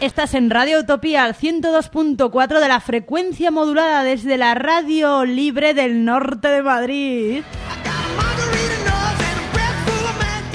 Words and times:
Estás 0.00 0.34
en 0.34 0.50
Radio 0.50 0.80
Utopía 0.80 1.24
al 1.24 1.34
102.4 1.34 2.60
de 2.60 2.68
la 2.68 2.80
frecuencia 2.80 3.50
modulada 3.50 4.02
desde 4.02 4.36
la 4.36 4.54
Radio 4.54 5.24
Libre 5.24 5.72
del 5.72 6.04
Norte 6.04 6.48
de 6.48 6.62
Madrid. 6.62 7.42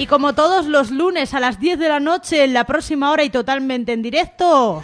Y 0.00 0.06
como 0.06 0.32
todos 0.32 0.64
los 0.64 0.90
lunes 0.90 1.34
a 1.34 1.40
las 1.40 1.60
10 1.60 1.78
de 1.78 1.90
la 1.90 2.00
noche 2.00 2.44
en 2.44 2.54
la 2.54 2.64
próxima 2.64 3.10
hora 3.10 3.22
y 3.22 3.28
totalmente 3.28 3.92
en 3.92 4.00
directo, 4.00 4.82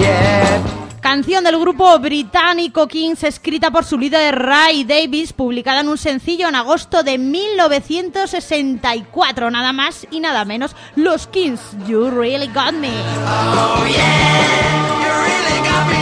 Yeah. 0.00 0.60
Canción 1.00 1.44
del 1.44 1.60
grupo 1.60 1.96
británico 2.00 2.88
Kings 2.88 3.22
escrita 3.22 3.70
por 3.70 3.84
su 3.84 3.96
líder 3.98 4.36
Ray 4.36 4.82
Davis, 4.82 5.32
publicada 5.32 5.82
en 5.82 5.88
un 5.88 5.98
sencillo 5.98 6.48
en 6.48 6.56
agosto 6.56 7.04
de 7.04 7.16
1964, 7.18 9.50
nada 9.52 9.72
más 9.72 10.04
y 10.10 10.18
nada 10.18 10.44
menos. 10.44 10.74
Los 10.96 11.28
Kings, 11.28 11.60
You 11.86 12.10
Really 12.10 12.48
Got 12.48 12.72
Me. 12.72 12.88
Oh 12.88 13.86
yeah, 13.88 15.00
you 15.00 15.10
really 15.22 15.60
got 15.68 15.86
me 15.88 16.01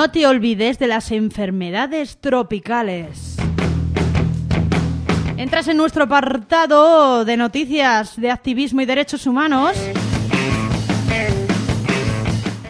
No 0.00 0.10
te 0.10 0.26
olvides 0.26 0.78
de 0.78 0.86
las 0.86 1.12
enfermedades 1.12 2.16
tropicales. 2.22 3.36
Entras 5.36 5.68
en 5.68 5.76
nuestro 5.76 6.04
apartado 6.04 7.26
de 7.26 7.36
noticias 7.36 8.18
de 8.18 8.30
activismo 8.30 8.80
y 8.80 8.86
derechos 8.86 9.26
humanos. 9.26 9.76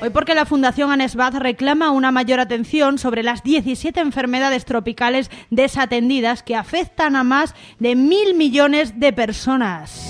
Hoy 0.02 0.10
porque 0.10 0.34
la 0.34 0.44
Fundación 0.44 0.90
ANESBAD 0.90 1.36
reclama 1.36 1.92
una 1.92 2.10
mayor 2.10 2.40
atención 2.40 2.98
sobre 2.98 3.22
las 3.22 3.44
17 3.44 4.00
enfermedades 4.00 4.64
tropicales 4.64 5.30
desatendidas 5.50 6.42
que 6.42 6.56
afectan 6.56 7.14
a 7.14 7.22
más 7.22 7.54
de 7.78 7.94
mil 7.94 8.34
millones 8.34 8.98
de 8.98 9.12
personas. 9.12 10.04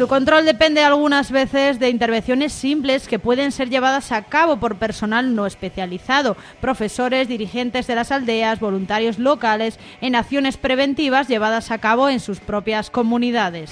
Su 0.00 0.08
control 0.08 0.46
depende 0.46 0.82
algunas 0.82 1.30
veces 1.30 1.78
de 1.78 1.90
intervenciones 1.90 2.54
simples 2.54 3.06
que 3.06 3.18
pueden 3.18 3.52
ser 3.52 3.68
llevadas 3.68 4.12
a 4.12 4.22
cabo 4.22 4.56
por 4.56 4.76
personal 4.76 5.34
no 5.34 5.44
especializado, 5.44 6.38
profesores, 6.58 7.28
dirigentes 7.28 7.86
de 7.86 7.96
las 7.96 8.10
aldeas, 8.10 8.60
voluntarios 8.60 9.18
locales, 9.18 9.78
en 10.00 10.16
acciones 10.16 10.56
preventivas 10.56 11.28
llevadas 11.28 11.70
a 11.70 11.76
cabo 11.76 12.08
en 12.08 12.18
sus 12.18 12.40
propias 12.40 12.88
comunidades. 12.88 13.70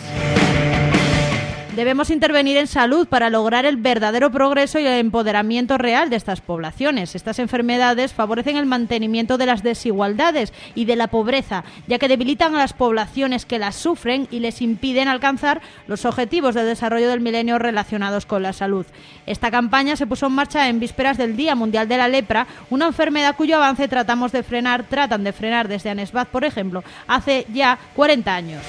Debemos 1.78 2.10
intervenir 2.10 2.56
en 2.56 2.66
salud 2.66 3.06
para 3.06 3.30
lograr 3.30 3.64
el 3.64 3.76
verdadero 3.76 4.32
progreso 4.32 4.80
y 4.80 4.86
el 4.88 4.98
empoderamiento 4.98 5.78
real 5.78 6.10
de 6.10 6.16
estas 6.16 6.40
poblaciones. 6.40 7.14
Estas 7.14 7.38
enfermedades 7.38 8.12
favorecen 8.12 8.56
el 8.56 8.66
mantenimiento 8.66 9.38
de 9.38 9.46
las 9.46 9.62
desigualdades 9.62 10.52
y 10.74 10.86
de 10.86 10.96
la 10.96 11.06
pobreza, 11.06 11.62
ya 11.86 12.00
que 12.00 12.08
debilitan 12.08 12.56
a 12.56 12.58
las 12.58 12.72
poblaciones 12.72 13.46
que 13.46 13.60
las 13.60 13.76
sufren 13.76 14.26
y 14.32 14.40
les 14.40 14.60
impiden 14.60 15.06
alcanzar 15.06 15.60
los 15.86 16.04
objetivos 16.04 16.56
de 16.56 16.64
desarrollo 16.64 17.08
del 17.08 17.20
milenio 17.20 17.60
relacionados 17.60 18.26
con 18.26 18.42
la 18.42 18.52
salud. 18.52 18.84
Esta 19.26 19.52
campaña 19.52 19.94
se 19.94 20.08
puso 20.08 20.26
en 20.26 20.32
marcha 20.32 20.68
en 20.68 20.80
vísperas 20.80 21.16
del 21.16 21.36
Día 21.36 21.54
Mundial 21.54 21.86
de 21.86 21.96
la 21.96 22.08
Lepra, 22.08 22.48
una 22.70 22.88
enfermedad 22.88 23.36
cuyo 23.36 23.54
avance 23.54 23.86
tratamos 23.86 24.32
de 24.32 24.42
frenar, 24.42 24.82
tratan 24.82 25.22
de 25.22 25.32
frenar 25.32 25.68
desde 25.68 25.90
Anesbaz, 25.90 26.26
por 26.26 26.44
ejemplo, 26.44 26.82
hace 27.06 27.46
ya 27.52 27.78
40 27.94 28.34
años 28.34 28.62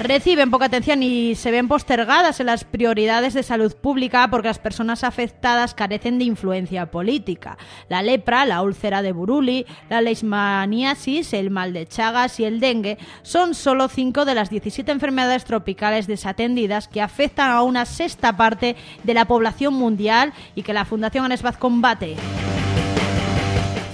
reciben 0.00 0.50
poca 0.50 0.64
atención 0.64 1.02
y 1.02 1.34
se 1.34 1.50
ven 1.50 1.68
postergadas 1.68 2.40
en 2.40 2.46
las 2.46 2.64
prioridades 2.64 3.34
de 3.34 3.42
salud 3.42 3.74
pública 3.76 4.28
porque 4.30 4.48
las 4.48 4.58
personas 4.58 5.04
afectadas 5.04 5.74
carecen 5.74 6.18
de 6.18 6.24
influencia 6.24 6.90
política. 6.90 7.58
La 7.88 8.02
lepra, 8.02 8.46
la 8.46 8.62
úlcera 8.62 9.02
de 9.02 9.12
Buruli, 9.12 9.66
la 9.90 10.00
leishmaniasis, 10.00 11.34
el 11.34 11.50
mal 11.50 11.74
de 11.74 11.86
Chagas 11.86 12.40
y 12.40 12.44
el 12.44 12.60
dengue 12.60 12.98
son 13.22 13.54
solo 13.54 13.88
cinco 13.88 14.24
de 14.24 14.34
las 14.34 14.48
17 14.48 14.90
enfermedades 14.90 15.44
tropicales 15.44 16.06
desatendidas 16.06 16.88
que 16.88 17.02
afectan 17.02 17.50
a 17.50 17.62
una 17.62 17.84
sexta 17.84 18.36
parte 18.36 18.76
de 19.04 19.14
la 19.14 19.26
población 19.26 19.74
mundial 19.74 20.32
y 20.54 20.62
que 20.62 20.72
la 20.72 20.86
Fundación 20.86 21.26
Anesbaz 21.26 21.58
combate. 21.58 22.16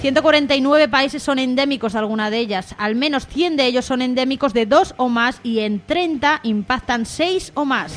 149 0.07 0.87
países 0.87 1.21
son 1.21 1.41
endémicos 1.41 1.97
alguna 1.97 2.31
de 2.31 2.39
ellas, 2.39 2.77
al 2.79 2.95
menos 2.95 3.27
100 3.27 3.57
de 3.57 3.67
ellos 3.67 3.87
son 3.87 4.03
endémicos 4.03 4.53
de 4.53 4.65
dos 4.65 4.95
o 4.99 5.09
más 5.09 5.41
y 5.43 5.59
en 5.59 5.81
30 5.85 6.43
impactan 6.45 7.07
6 7.07 7.51
o 7.57 7.65
más. 7.65 7.93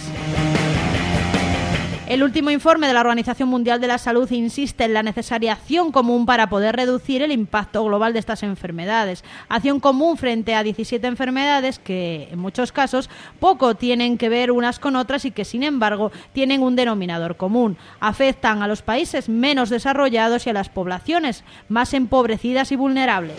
El 2.10 2.24
último 2.24 2.50
informe 2.50 2.88
de 2.88 2.94
la 2.94 3.02
Organización 3.02 3.50
Mundial 3.50 3.80
de 3.80 3.86
la 3.86 4.00
Salud 4.00 4.32
insiste 4.32 4.84
en 4.84 4.96
la 4.96 5.04
necesaria 5.04 5.54
acción 5.54 5.92
común 5.92 6.26
para 6.26 6.50
poder 6.50 6.76
reducir 6.76 7.22
el 7.22 7.32
impacto 7.32 7.84
global 7.86 8.14
de 8.14 8.20
estas 8.20 8.42
enfermedades. 8.42 9.24
Acción 9.48 9.80
común 9.80 10.18
frente 10.18 10.56
a 10.56 10.64
17 10.64 11.06
enfermedades 11.06 11.78
que, 11.78 12.30
en 12.32 12.40
muchos 12.40 12.72
casos, 12.72 13.12
poco 13.40 13.76
tienen 13.76 14.18
que 14.18 14.28
ver 14.28 14.50
unas 14.50 14.80
con 14.80 14.96
otras 14.96 15.24
y 15.26 15.30
que, 15.30 15.46
sin 15.46 15.62
embargo, 15.62 16.12
tienen 16.34 16.64
un 16.64 16.76
denominador 16.76 17.38
común. 17.38 17.78
Afectan 18.00 18.64
a 18.64 18.68
los 18.68 18.82
países 18.82 19.30
menos 19.30 19.70
desarrollados 19.70 20.48
y 20.48 20.50
a 20.50 20.54
las 20.54 20.70
poblaciones 20.70 21.44
más 21.68 21.94
empobrecidas 21.94 22.72
y 22.72 22.76
vulnerables. 22.76 23.38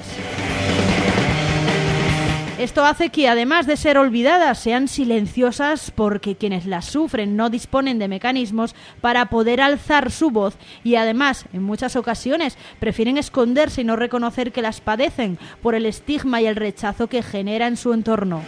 Esto 2.61 2.85
hace 2.85 3.09
que, 3.09 3.27
además 3.27 3.67
de 3.67 3.79
ser 3.79 3.97
olvidadas, 3.97 4.59
sean 4.59 4.87
silenciosas 4.87 5.91
porque 5.91 6.37
quienes 6.37 6.67
las 6.67 6.85
sufren 6.85 7.35
no 7.35 7.49
disponen 7.49 7.99
de 7.99 8.07
mecanismos 8.07 8.75
para 9.01 9.31
poder 9.31 9.62
alzar 9.62 10.11
su 10.11 10.31
voz 10.31 10.59
y, 10.85 10.97
además, 10.97 11.47
en 11.55 11.62
muchas 11.62 11.97
ocasiones, 11.97 12.59
prefieren 12.79 13.17
esconderse 13.17 13.81
y 13.81 13.85
no 13.85 13.97
reconocer 13.97 14.53
que 14.53 14.61
las 14.61 14.83
padecen 14.83 15.39
por 15.62 15.75
el 15.75 15.87
estigma 15.87 16.43
y 16.43 16.47
el 16.47 16.55
rechazo 16.55 17.07
que 17.07 17.23
genera 17.23 17.67
en 17.67 17.79
su 17.79 17.95
entorno. 17.95 18.43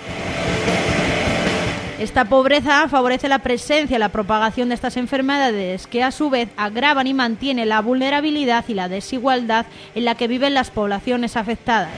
Esta 1.99 2.27
pobreza 2.27 2.91
favorece 2.91 3.31
la 3.31 3.39
presencia 3.39 3.97
y 3.97 3.99
la 3.99 4.11
propagación 4.11 4.69
de 4.69 4.75
estas 4.75 4.99
enfermedades 4.99 5.87
que 5.87 6.03
a 6.03 6.11
su 6.11 6.29
vez 6.29 6.51
agravan 6.59 7.07
y 7.07 7.15
mantienen 7.15 7.71
la 7.71 7.81
vulnerabilidad 7.81 8.67
y 8.69 8.75
la 8.75 8.91
desigualdad 8.91 9.65
en 9.95 10.05
la 10.05 10.17
que 10.17 10.29
viven 10.29 10.53
las 10.53 10.71
poblaciones 10.71 11.35
afectadas. 11.39 11.93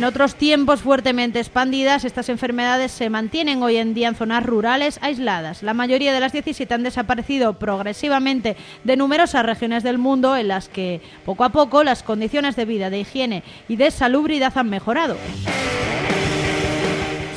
En 0.00 0.04
otros 0.04 0.34
tiempos 0.34 0.80
fuertemente 0.80 1.40
expandidas, 1.40 2.06
estas 2.06 2.30
enfermedades 2.30 2.90
se 2.90 3.10
mantienen 3.10 3.62
hoy 3.62 3.76
en 3.76 3.92
día 3.92 4.08
en 4.08 4.14
zonas 4.14 4.46
rurales 4.46 4.98
aisladas. 5.02 5.62
La 5.62 5.74
mayoría 5.74 6.14
de 6.14 6.20
las 6.20 6.32
17 6.32 6.72
han 6.72 6.84
desaparecido 6.84 7.58
progresivamente 7.58 8.56
de 8.82 8.96
numerosas 8.96 9.44
regiones 9.44 9.82
del 9.82 9.98
mundo 9.98 10.38
en 10.38 10.48
las 10.48 10.70
que 10.70 11.02
poco 11.26 11.44
a 11.44 11.50
poco 11.50 11.84
las 11.84 12.02
condiciones 12.02 12.56
de 12.56 12.64
vida, 12.64 12.88
de 12.88 13.00
higiene 13.00 13.42
y 13.68 13.76
de 13.76 13.90
salubridad 13.90 14.56
han 14.56 14.70
mejorado. 14.70 15.18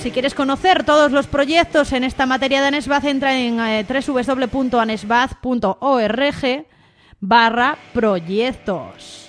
Si 0.02 0.12
quieres 0.12 0.34
conocer 0.34 0.86
todos 0.86 1.12
los 1.12 1.28
proyectos 1.28 1.92
en 1.92 2.06
esta 2.06 2.26
materia 2.26 2.62
de 2.62 2.68
Anesbaz, 2.68 3.04
entra 3.04 3.38
en 3.38 3.60
eh, 3.60 3.86
www.anesbaz.org 3.86 6.66
barra 7.20 7.78
proyectos. 7.94 9.23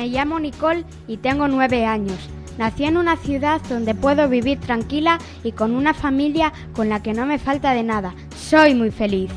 Me 0.00 0.08
llamo 0.08 0.40
Nicole 0.40 0.86
y 1.06 1.18
tengo 1.18 1.46
nueve 1.46 1.84
años. 1.84 2.30
Nací 2.56 2.84
en 2.84 2.96
una 2.96 3.18
ciudad 3.18 3.60
donde 3.68 3.94
puedo 3.94 4.30
vivir 4.30 4.58
tranquila 4.58 5.18
y 5.44 5.52
con 5.52 5.72
una 5.72 5.92
familia 5.92 6.54
con 6.74 6.88
la 6.88 7.02
que 7.02 7.12
no 7.12 7.26
me 7.26 7.38
falta 7.38 7.74
de 7.74 7.82
nada. 7.82 8.14
Soy 8.34 8.74
muy 8.74 8.90
feliz. 8.90 9.30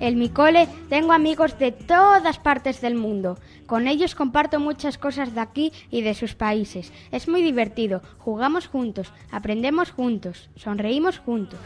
En 0.00 0.18
mi 0.18 0.28
cole 0.28 0.68
tengo 0.88 1.12
amigos 1.12 1.56
de 1.56 1.70
todas 1.70 2.40
partes 2.40 2.80
del 2.80 2.96
mundo. 2.96 3.38
Con 3.66 3.86
ellos 3.86 4.16
comparto 4.16 4.58
muchas 4.58 4.98
cosas 4.98 5.36
de 5.36 5.40
aquí 5.40 5.72
y 5.90 6.02
de 6.02 6.14
sus 6.14 6.34
países. 6.34 6.92
Es 7.12 7.28
muy 7.28 7.42
divertido. 7.42 8.02
Jugamos 8.18 8.66
juntos, 8.66 9.12
aprendemos 9.30 9.92
juntos, 9.92 10.50
sonreímos 10.56 11.18
juntos. 11.18 11.60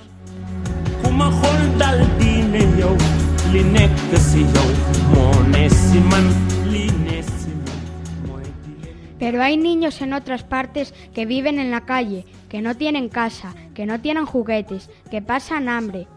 Pero 9.19 9.41
hay 9.41 9.57
niños 9.57 10.03
en 10.03 10.15
otras 10.15 10.43
partes 10.43 10.93
que 11.15 11.27
viven 11.27 11.61
en 11.61 11.71
la 11.71 11.83
calle, 11.83 12.25
que 12.49 12.61
no 12.61 12.77
tienen 12.77 13.09
casa, 13.09 13.55
que 13.73 13.87
no 13.87 14.01
tienen 14.01 14.27
juguetes, 14.27 14.91
que 15.11 15.23
pasan 15.23 15.69
hambre, 15.69 16.09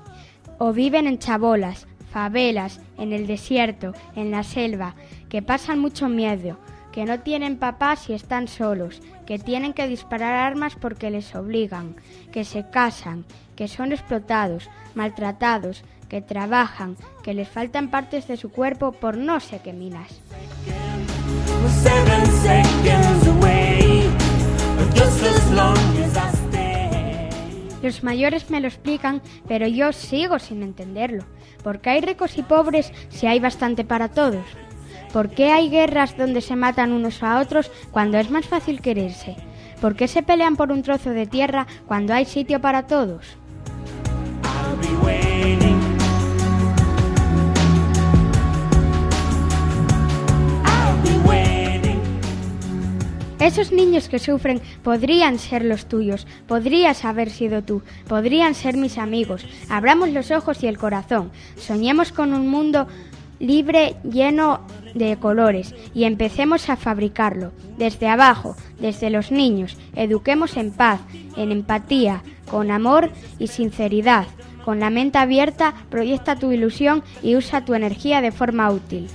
o 0.58 0.74
viven 0.74 1.06
en 1.06 1.20
chabolas, 1.20 1.88
favelas, 2.12 2.82
en 2.98 3.14
el 3.14 3.28
desierto, 3.28 3.94
en 4.16 4.32
la 4.32 4.42
selva, 4.42 4.96
que 5.30 5.42
pasan 5.42 5.80
mucho 5.80 6.10
miedo, 6.10 6.58
que 6.92 7.06
no 7.06 7.20
tienen 7.20 7.58
papás 7.58 8.10
y 8.10 8.14
están 8.14 8.48
solos, 8.48 9.02
que 9.26 9.38
tienen 9.38 9.74
que 9.74 9.88
disparar 9.88 10.34
armas 10.34 10.76
porque 10.76 11.12
les 11.12 11.36
obligan, 11.36 11.96
que 12.32 12.44
se 12.44 12.70
casan, 12.70 13.26
que 13.56 13.68
son 13.68 13.92
explotados, 13.92 14.70
maltratados, 14.94 15.84
que 16.10 16.22
trabajan, 16.22 16.98
que 17.24 17.34
les 17.34 17.50
faltan 17.50 17.90
partes 17.90 18.28
de 18.28 18.38
su 18.38 18.52
cuerpo 18.52 18.92
por 18.92 19.18
no 19.18 19.40
sé 19.40 19.60
qué 19.64 19.74
minas. 19.74 20.22
Los 27.82 28.04
mayores 28.04 28.50
me 28.50 28.62
lo 28.62 28.68
explican, 28.68 29.22
pero 29.48 29.68
yo 29.68 29.94
sigo 29.94 30.40
sin 30.40 30.64
entenderlo. 30.64 31.24
¿Por 31.64 31.82
qué 31.82 31.92
hay 31.92 32.02
ricos 32.02 32.38
y 32.38 32.44
pobres 32.44 32.92
si 33.10 33.28
hay 33.28 33.40
bastante 33.40 33.84
para 33.84 34.10
todos? 34.10 34.46
¿Por 35.14 35.30
qué 35.30 35.52
hay 35.52 35.70
guerras 35.70 36.18
donde 36.18 36.42
se 36.42 36.56
matan 36.56 36.92
unos 36.92 37.24
a 37.24 37.40
otros 37.40 37.72
cuando 37.92 38.18
es 38.18 38.30
más 38.30 38.46
fácil 38.46 38.82
quererse? 38.82 39.36
¿Por 39.82 39.96
qué 39.96 40.08
se 40.08 40.24
pelean 40.24 40.56
por 40.56 40.72
un 40.72 40.82
trozo 40.82 41.12
de 41.12 41.28
tierra 41.28 41.68
cuando 41.86 42.14
hay 42.14 42.26
sitio 42.26 42.60
para 42.60 42.88
todos? 42.88 43.38
Esos 53.46 53.72
niños 53.72 54.10
que 54.10 54.18
sufren 54.18 54.60
podrían 54.84 55.38
ser 55.38 55.64
los 55.64 55.86
tuyos, 55.86 56.26
podrías 56.48 57.06
haber 57.06 57.30
sido 57.30 57.62
tú, 57.62 57.84
podrían 58.08 58.56
ser 58.56 58.76
mis 58.76 58.98
amigos. 58.98 59.46
Abramos 59.70 60.10
los 60.10 60.32
ojos 60.32 60.64
y 60.64 60.68
el 60.68 60.80
corazón, 60.80 61.32
soñemos 61.56 62.12
con 62.12 62.34
un 62.34 62.48
mundo 62.48 62.88
libre, 63.40 63.98
lleno 64.04 64.62
de 64.96 65.18
colores, 65.18 65.76
y 65.94 66.06
empecemos 66.06 66.70
a 66.70 66.76
fabricarlo, 66.76 67.52
desde 67.78 68.08
abajo, 68.08 68.56
desde 68.80 69.12
los 69.12 69.32
niños. 69.32 69.78
Eduquemos 69.96 70.58
en 70.58 70.72
paz, 70.72 71.02
en 71.38 71.52
empatía, 71.52 72.24
con 72.50 72.72
amor 72.72 73.12
y 73.38 73.48
sinceridad. 73.48 74.26
Con 74.66 74.80
la 74.80 74.90
mente 74.90 75.20
abierta, 75.20 75.76
proyecta 75.92 76.38
tu 76.38 76.52
ilusión 76.52 77.04
y 77.22 77.36
usa 77.36 77.64
tu 77.64 77.76
energía 77.76 78.20
de 78.22 78.32
forma 78.32 78.72
útil. 78.72 79.08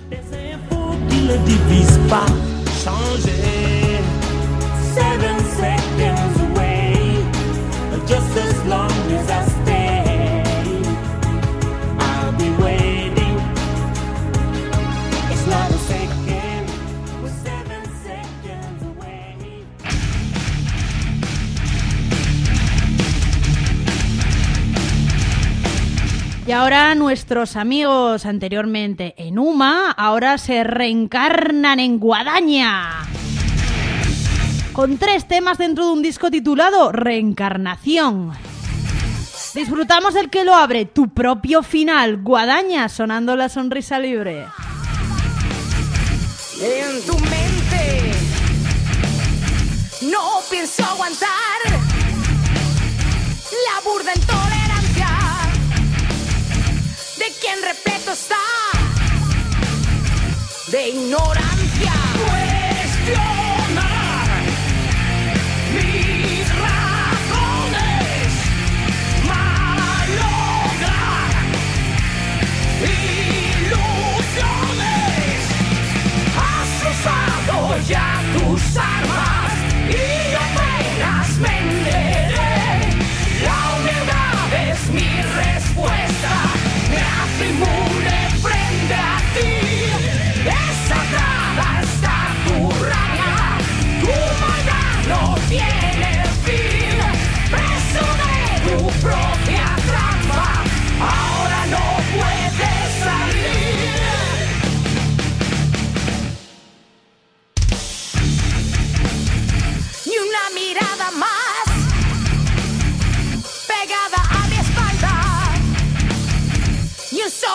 Y 26.50 26.52
ahora 26.52 26.97
nuestros 26.97 27.54
amigos 27.54 28.26
anteriormente 28.26 29.14
en 29.16 29.38
Uma, 29.38 29.92
ahora 29.92 30.37
se 30.37 30.64
reencarnan 30.64 31.78
en 31.78 32.00
Guadaña. 32.00 33.07
Con 34.73 34.99
tres 34.99 35.28
temas 35.28 35.59
dentro 35.59 35.87
de 35.87 35.92
un 35.92 36.02
disco 36.02 36.28
titulado 36.28 36.90
Reencarnación. 36.90 38.33
Disfrutamos 39.54 40.12
del 40.12 40.28
que 40.28 40.42
lo 40.42 40.57
abre, 40.57 40.87
tu 40.87 41.11
propio 41.11 41.62
final, 41.62 42.21
Guadaña, 42.21 42.88
sonando 42.88 43.37
la 43.37 43.49
sonrisa 43.49 44.00
libre. 44.00 44.45
En 46.61 47.07
tu 47.07 47.16
mente 47.16 48.11
no 50.02 50.40
pienso 50.50 50.85
aguantar 50.85 51.61
la 53.52 53.88
burda 53.88 54.12
quien 57.40 57.62
repleto 57.62 58.12
está 58.12 58.36
de 60.68 60.88
ignorancia. 60.88 61.60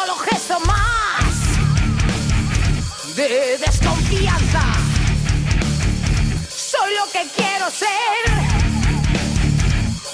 Solo 0.06 0.20
gesto 0.20 0.60
más 0.62 1.26
de 3.16 3.58
desconfianza. 3.58 4.62
Soy 6.56 6.94
lo 6.96 7.12
que 7.12 7.28
quiero 7.36 7.70
ser. 7.72 8.26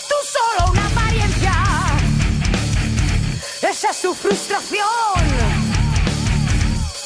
Tú 0.07 0.15
solo 0.37 0.71
una 0.71 0.85
apariencia. 0.85 1.53
Esa 3.69 3.89
es 3.89 3.97
su 3.97 4.13
frustración. 4.13 4.87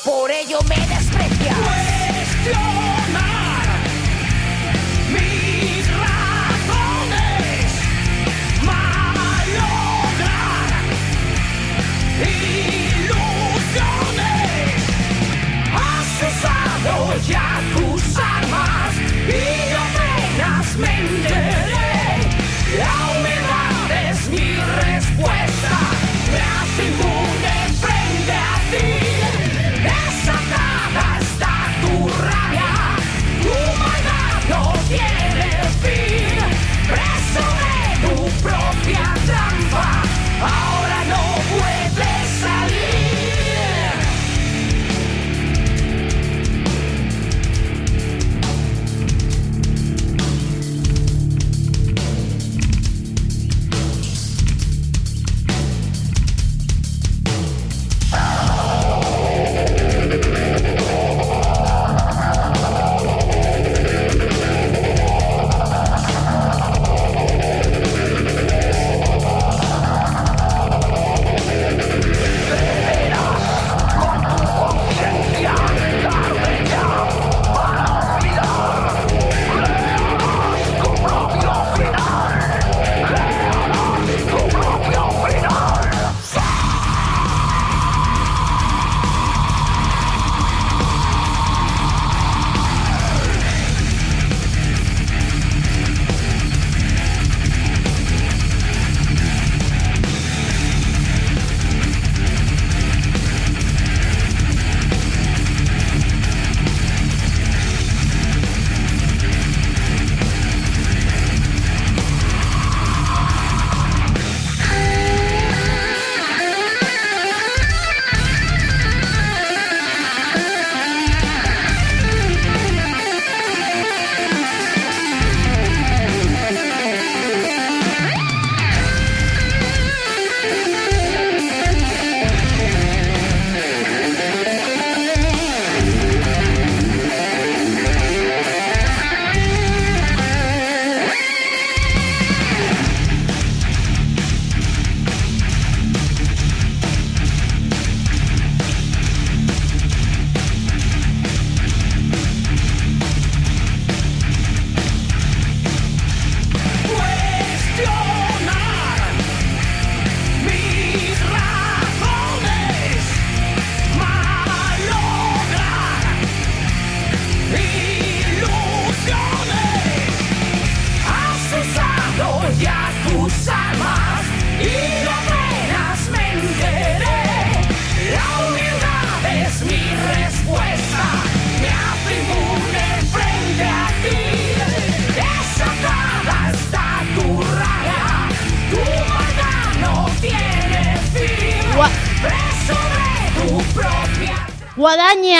Por 0.04 0.32
ello 0.32 0.60
me 0.68 0.77
desprecia. 0.88 1.56
ya 2.51 2.85
apenas 20.77 21.54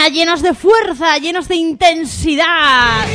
llenos 0.10 0.42
de 0.42 0.54
fuerza, 0.54 1.18
llenos 1.18 1.48
de 1.48 1.56
intensidad. 1.56 3.06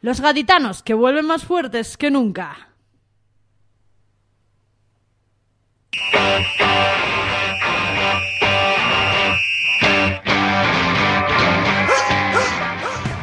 Los 0.00 0.20
gaditanos 0.20 0.82
que 0.82 0.94
vuelven 0.94 1.26
más 1.26 1.44
fuertes 1.44 1.96
que 1.96 2.10
nunca. 2.10 2.68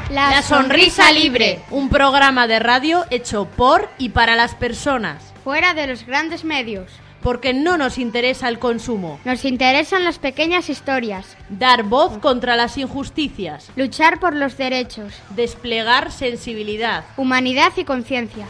La, 0.09 0.41
Sonrisa 0.43 1.11
Libre, 1.11 1.59
un 1.71 1.89
programa 1.89 2.47
de 2.47 2.59
radio 2.59 3.05
hecho 3.09 3.45
por 3.45 3.89
y 3.97 4.09
para 4.09 4.35
las 4.35 4.53
personas, 4.53 5.33
Fuera 5.43 5.73
de 5.73 5.87
los 5.87 6.05
grandes 6.05 6.45
medios. 6.45 7.02
Porque 7.23 7.53
no 7.53 7.77
nos 7.77 7.97
interesa 7.97 8.49
el 8.49 8.59
consumo. 8.59 9.19
Nos 9.25 9.45
interesan 9.45 10.03
las 10.03 10.19
pequeñas 10.19 10.69
historias. 10.69 11.37
Dar 11.49 11.83
voz 11.83 12.17
contra 12.19 12.55
las 12.55 12.77
injusticias, 12.77 13.71
Luchar 13.75 14.19
por 14.19 14.35
los 14.35 14.57
derechos. 14.57 15.13
desplegar 15.35 16.11
sensibilidad. 16.11 17.05
Humanidad 17.17 17.71
y 17.77 17.85
conciencia. 17.85 18.45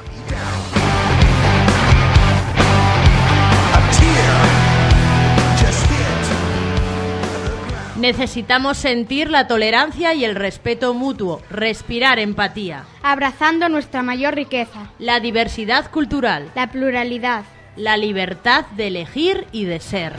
Necesitamos 7.98 8.78
sentir 8.78 9.30
la 9.30 9.48
tolerancia 9.48 10.14
y 10.14 10.26
el 10.26 10.36
respeto 10.36 10.94
mutuo, 10.94 11.42
respirar 11.50 12.18
empatía, 12.20 12.84
Abrazando 13.04 13.70
nuestra 13.70 14.02
mayor 14.02 14.34
riqueza. 14.36 14.90
la 15.00 15.20
diversidad 15.20 15.90
cultural, 15.92 16.50
La 16.56 16.68
pluralidad. 16.72 17.44
La 17.76 17.98
libertad 17.98 18.66
de 18.76 18.88
elegir 18.88 19.48
y 19.52 19.66
de 19.66 19.80
ser. 19.80 20.14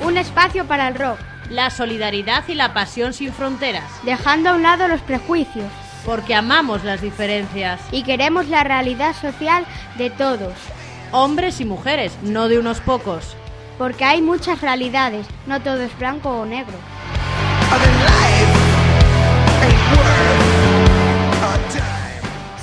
Un 0.00 0.16
espacio 0.16 0.66
para 0.66 0.88
el 0.88 0.94
rock. 0.94 1.18
La 1.50 1.70
solidaridad 1.70 2.44
y 2.48 2.54
la 2.54 2.72
pasión 2.72 3.12
sin 3.12 3.32
fronteras, 3.32 3.84
Dejando 4.02 4.50
a 4.50 4.54
un 4.54 4.62
lado 4.62 4.88
los 4.88 5.00
prejuicios. 5.02 5.66
porque 6.04 6.34
amamos 6.34 6.84
las 6.84 7.00
diferencias, 7.00 7.80
Y 7.90 8.02
queremos 8.02 8.48
la 8.48 8.62
realidad 8.64 9.14
social 9.14 9.64
de 9.96 10.10
todos. 10.10 10.52
hombres 11.12 11.60
y 11.60 11.64
mujeres, 11.64 12.12
no 12.22 12.48
de 12.48 12.58
unos 12.58 12.80
pocos. 12.80 13.36
Porque 13.78 14.04
hay 14.04 14.20
muchas 14.22 14.60
realidades. 14.60 15.26
No 15.46 15.60
todo 15.60 15.80
es 15.82 15.96
blanco 15.98 16.30
o 16.40 16.44
negro. 16.46 16.74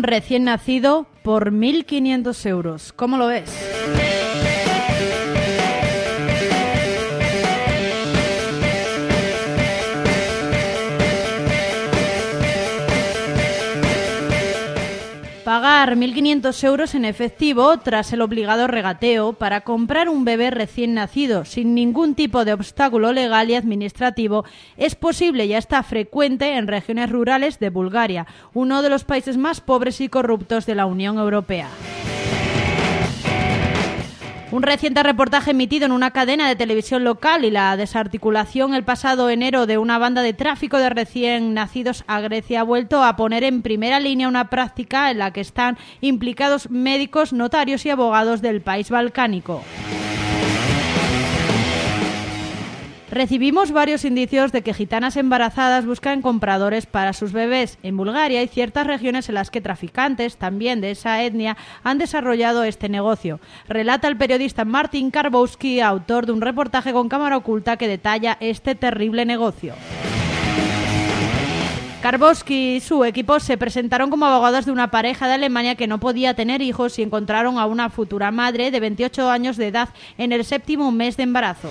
Un 0.00 0.04
recién 0.04 0.44
nacido 0.44 1.06
por 1.22 1.52
1.500 1.52 2.46
euros. 2.46 2.94
¿Cómo 2.94 3.18
lo 3.18 3.26
ves? 3.26 3.50
Pagar 15.50 15.96
1.500 15.96 16.62
euros 16.62 16.94
en 16.94 17.04
efectivo 17.04 17.76
tras 17.80 18.12
el 18.12 18.20
obligado 18.20 18.68
regateo 18.68 19.32
para 19.32 19.62
comprar 19.62 20.08
un 20.08 20.24
bebé 20.24 20.52
recién 20.52 20.94
nacido 20.94 21.44
sin 21.44 21.74
ningún 21.74 22.14
tipo 22.14 22.44
de 22.44 22.52
obstáculo 22.52 23.12
legal 23.12 23.50
y 23.50 23.56
administrativo 23.56 24.44
es 24.76 24.94
posible 24.94 25.46
y 25.46 25.54
está 25.54 25.82
frecuente 25.82 26.56
en 26.56 26.68
regiones 26.68 27.10
rurales 27.10 27.58
de 27.58 27.68
Bulgaria, 27.68 28.28
uno 28.54 28.80
de 28.80 28.90
los 28.90 29.02
países 29.02 29.38
más 29.38 29.60
pobres 29.60 30.00
y 30.00 30.08
corruptos 30.08 30.66
de 30.66 30.76
la 30.76 30.86
Unión 30.86 31.18
Europea. 31.18 31.66
Un 34.52 34.64
reciente 34.64 35.04
reportaje 35.04 35.52
emitido 35.52 35.86
en 35.86 35.92
una 35.92 36.10
cadena 36.10 36.48
de 36.48 36.56
televisión 36.56 37.04
local 37.04 37.44
y 37.44 37.52
la 37.52 37.76
desarticulación 37.76 38.74
el 38.74 38.82
pasado 38.82 39.30
enero 39.30 39.66
de 39.66 39.78
una 39.78 39.96
banda 39.96 40.22
de 40.22 40.32
tráfico 40.32 40.76
de 40.78 40.90
recién 40.90 41.54
nacidos 41.54 42.02
a 42.08 42.20
Grecia 42.20 42.62
ha 42.62 42.64
vuelto 42.64 43.04
a 43.04 43.14
poner 43.14 43.44
en 43.44 43.62
primera 43.62 44.00
línea 44.00 44.26
una 44.26 44.50
práctica 44.50 45.12
en 45.12 45.18
la 45.18 45.32
que 45.32 45.40
están 45.40 45.78
implicados 46.00 46.68
médicos, 46.68 47.32
notarios 47.32 47.86
y 47.86 47.90
abogados 47.90 48.42
del 48.42 48.60
país 48.60 48.90
balcánico. 48.90 49.62
Recibimos 53.10 53.72
varios 53.72 54.04
indicios 54.04 54.52
de 54.52 54.62
que 54.62 54.72
gitanas 54.72 55.16
embarazadas 55.16 55.84
buscan 55.84 56.22
compradores 56.22 56.86
para 56.86 57.12
sus 57.12 57.32
bebés. 57.32 57.76
En 57.82 57.96
Bulgaria 57.96 58.38
hay 58.38 58.46
ciertas 58.46 58.86
regiones 58.86 59.28
en 59.28 59.34
las 59.34 59.50
que 59.50 59.60
traficantes, 59.60 60.36
también 60.36 60.80
de 60.80 60.92
esa 60.92 61.20
etnia, 61.24 61.56
han 61.82 61.98
desarrollado 61.98 62.62
este 62.62 62.88
negocio. 62.88 63.40
Relata 63.66 64.06
el 64.06 64.16
periodista 64.16 64.64
Martin 64.64 65.10
Karbowski, 65.10 65.80
autor 65.80 66.26
de 66.26 66.32
un 66.32 66.40
reportaje 66.40 66.92
con 66.92 67.08
cámara 67.08 67.36
oculta 67.36 67.76
que 67.76 67.88
detalla 67.88 68.36
este 68.38 68.76
terrible 68.76 69.24
negocio. 69.24 69.74
Karbowski 72.02 72.76
y 72.76 72.80
su 72.80 73.04
equipo 73.04 73.40
se 73.40 73.58
presentaron 73.58 74.08
como 74.08 74.26
abogados 74.26 74.66
de 74.66 74.72
una 74.72 74.92
pareja 74.92 75.26
de 75.26 75.34
Alemania 75.34 75.74
que 75.74 75.88
no 75.88 75.98
podía 75.98 76.34
tener 76.34 76.62
hijos 76.62 76.96
y 76.98 77.02
encontraron 77.02 77.58
a 77.58 77.66
una 77.66 77.90
futura 77.90 78.30
madre 78.30 78.70
de 78.70 78.78
28 78.78 79.28
años 79.28 79.56
de 79.56 79.66
edad 79.66 79.88
en 80.16 80.30
el 80.30 80.44
séptimo 80.44 80.92
mes 80.92 81.16
de 81.16 81.24
embarazo. 81.24 81.70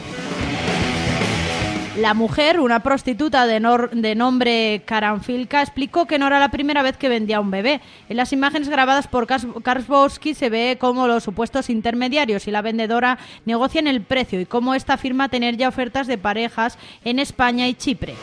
La 2.00 2.14
mujer, 2.14 2.62
una 2.62 2.80
prostituta 2.82 3.46
de, 3.46 3.60
nor- 3.60 3.90
de 3.90 4.16
nombre 4.16 4.84
Karanfilka, 4.86 5.62
explicó 5.62 6.06
que 6.06 6.18
no 6.18 6.28
era 6.28 6.40
la 6.40 6.50
primera 6.50 6.82
vez 6.82 6.96
que 6.96 7.10
vendía 7.10 7.42
un 7.42 7.52
bebé. 7.52 7.82
En 8.08 8.16
las 8.16 8.32
imágenes 8.32 8.70
grabadas 8.70 9.08
por 9.08 9.28
Karbowski 9.28 10.34
se 10.34 10.50
ve 10.50 10.78
cómo 10.80 11.08
los 11.08 11.24
supuestos 11.24 11.70
intermediarios 11.70 12.48
y 12.48 12.52
la 12.52 12.62
vendedora 12.62 13.20
negocian 13.46 13.88
el 13.88 14.02
precio 14.02 14.40
y 14.40 14.46
cómo 14.46 14.76
esta 14.76 14.94
afirma 14.94 15.28
tener 15.28 15.58
ya 15.58 15.68
ofertas 15.68 16.08
de 16.08 16.18
parejas 16.18 16.78
en 17.04 17.20
España 17.20 17.68
y 17.68 17.74
Chipre. 17.74 18.16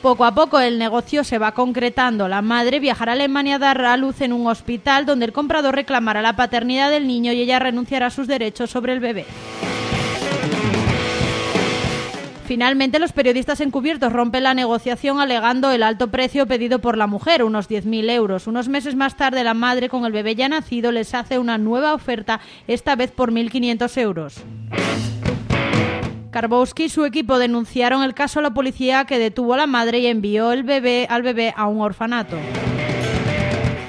Poco 0.00 0.24
a 0.24 0.32
poco 0.34 0.60
el 0.60 0.78
negocio 0.78 1.24
se 1.24 1.38
va 1.38 1.52
concretando. 1.52 2.28
La 2.28 2.40
madre 2.40 2.78
viajará 2.78 3.12
a 3.12 3.14
Alemania 3.14 3.56
a 3.56 3.58
dar 3.58 3.84
a 3.84 3.96
luz 3.96 4.20
en 4.20 4.32
un 4.32 4.46
hospital 4.46 5.06
donde 5.06 5.24
el 5.24 5.32
comprador 5.32 5.74
reclamará 5.74 6.22
la 6.22 6.36
paternidad 6.36 6.88
del 6.90 7.08
niño 7.08 7.32
y 7.32 7.40
ella 7.40 7.58
renunciará 7.58 8.06
a 8.06 8.10
sus 8.10 8.28
derechos 8.28 8.70
sobre 8.70 8.92
el 8.92 9.00
bebé. 9.00 9.26
Finalmente, 12.48 12.98
los 12.98 13.12
periodistas 13.12 13.60
encubiertos 13.60 14.10
rompen 14.10 14.42
la 14.42 14.54
negociación 14.54 15.20
alegando 15.20 15.70
el 15.70 15.82
alto 15.82 16.08
precio 16.08 16.46
pedido 16.46 16.78
por 16.78 16.96
la 16.96 17.06
mujer, 17.06 17.44
unos 17.44 17.68
10.000 17.68 18.10
euros. 18.10 18.46
Unos 18.46 18.70
meses 18.70 18.94
más 18.94 19.18
tarde, 19.18 19.44
la 19.44 19.52
madre, 19.52 19.90
con 19.90 20.06
el 20.06 20.12
bebé 20.12 20.34
ya 20.34 20.48
nacido, 20.48 20.90
les 20.90 21.12
hace 21.12 21.38
una 21.38 21.58
nueva 21.58 21.92
oferta, 21.92 22.40
esta 22.66 22.96
vez 22.96 23.10
por 23.10 23.32
1.500 23.32 23.98
euros. 24.00 24.36
Karbowski 26.30 26.84
y 26.84 26.88
su 26.88 27.04
equipo 27.04 27.38
denunciaron 27.38 28.02
el 28.02 28.14
caso 28.14 28.38
a 28.38 28.42
la 28.42 28.54
policía 28.54 29.04
que 29.04 29.18
detuvo 29.18 29.52
a 29.52 29.58
la 29.58 29.66
madre 29.66 29.98
y 29.98 30.06
envió 30.06 30.50
el 30.52 30.62
bebé 30.62 31.06
al 31.10 31.20
bebé 31.20 31.52
a 31.54 31.66
un 31.66 31.82
orfanato. 31.82 32.38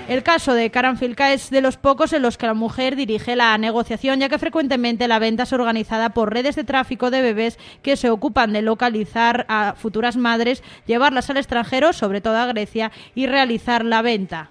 El 0.10 0.24
caso 0.24 0.56
de 0.56 0.72
Caranfilca 0.72 1.34
es 1.34 1.52
de 1.52 1.62
los 1.62 1.78
pocos 1.78 2.14
en 2.14 2.24
los 2.24 2.40
que 2.40 2.48
la 2.48 2.56
mujer 2.56 2.96
dirige 2.96 3.36
la 3.36 3.56
negociación, 3.60 4.20
ya 4.20 4.28
que 4.28 4.40
frecuentemente 4.40 5.08
la 5.08 5.20
venta 5.20 5.44
es 5.44 5.54
organizada 5.54 6.16
por 6.16 6.34
redes 6.34 6.56
de 6.56 6.64
tráfico 6.64 7.12
de 7.12 7.22
bebés 7.22 7.60
que 7.84 7.96
se 7.96 8.10
ocupan 8.10 8.52
de 8.52 8.64
localizar 8.64 9.46
a 9.50 9.76
futuras 9.78 10.18
madres, 10.18 10.64
llevarlas 10.88 11.30
al 11.30 11.38
extranjero, 11.38 11.94
sobre 11.94 12.22
todo 12.22 12.38
a 12.38 12.48
Grecia, 12.48 12.92
y 13.14 13.28
realizar 13.28 13.86
la 13.86 14.02
venta. 14.02 14.50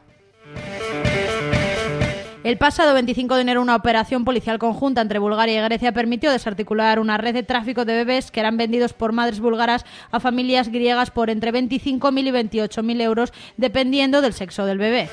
El 2.49 2.57
pasado 2.57 2.95
25 2.95 3.35
de 3.35 3.43
enero 3.43 3.61
una 3.61 3.77
operación 3.77 4.25
policial 4.25 4.59
conjunta 4.59 5.03
entre 5.03 5.19
Bulgaria 5.19 5.61
y 5.61 5.63
Grecia 5.63 5.93
permitió 5.93 6.31
desarticular 6.33 6.99
una 6.99 7.19
red 7.19 7.35
de 7.35 7.43
tráfico 7.43 7.85
de 7.85 7.93
bebés 7.93 8.31
que 8.31 8.41
eran 8.41 8.57
vendidos 8.57 8.95
por 8.95 9.13
madres 9.13 9.39
búlgaras 9.39 9.85
a 10.11 10.19
familias 10.19 10.71
griegas 10.71 11.11
por 11.11 11.29
entre 11.29 11.53
25.000 11.53 12.27
y 12.27 12.59
28.000 12.59 13.03
euros 13.03 13.35
dependiendo 13.59 14.23
del 14.23 14.33
sexo 14.33 14.65
del 14.65 14.79
bebé. 14.79 15.11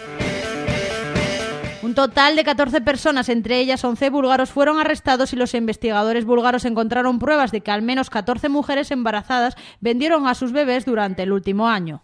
Un 1.81 1.93
total 1.93 2.37
de 2.37 2.45
14 2.45 2.79
personas, 2.79 3.27
entre 3.27 3.59
ellas 3.59 3.83
11 3.83 4.11
búlgaros, 4.11 4.49
fueron 4.49 4.79
arrestados 4.79 5.33
y 5.33 5.35
los 5.35 5.53
investigadores 5.55 6.23
búlgaros 6.23 6.63
encontraron 6.63 7.19
pruebas 7.19 7.51
de 7.51 7.59
que 7.59 7.71
al 7.71 7.81
menos 7.81 8.09
14 8.09 8.47
mujeres 8.47 8.91
embarazadas 8.91 9.57
vendieron 9.81 10.25
a 10.25 10.35
sus 10.35 10.53
bebés 10.53 10.85
durante 10.85 11.23
el 11.23 11.33
último 11.33 11.67
año. 11.67 12.01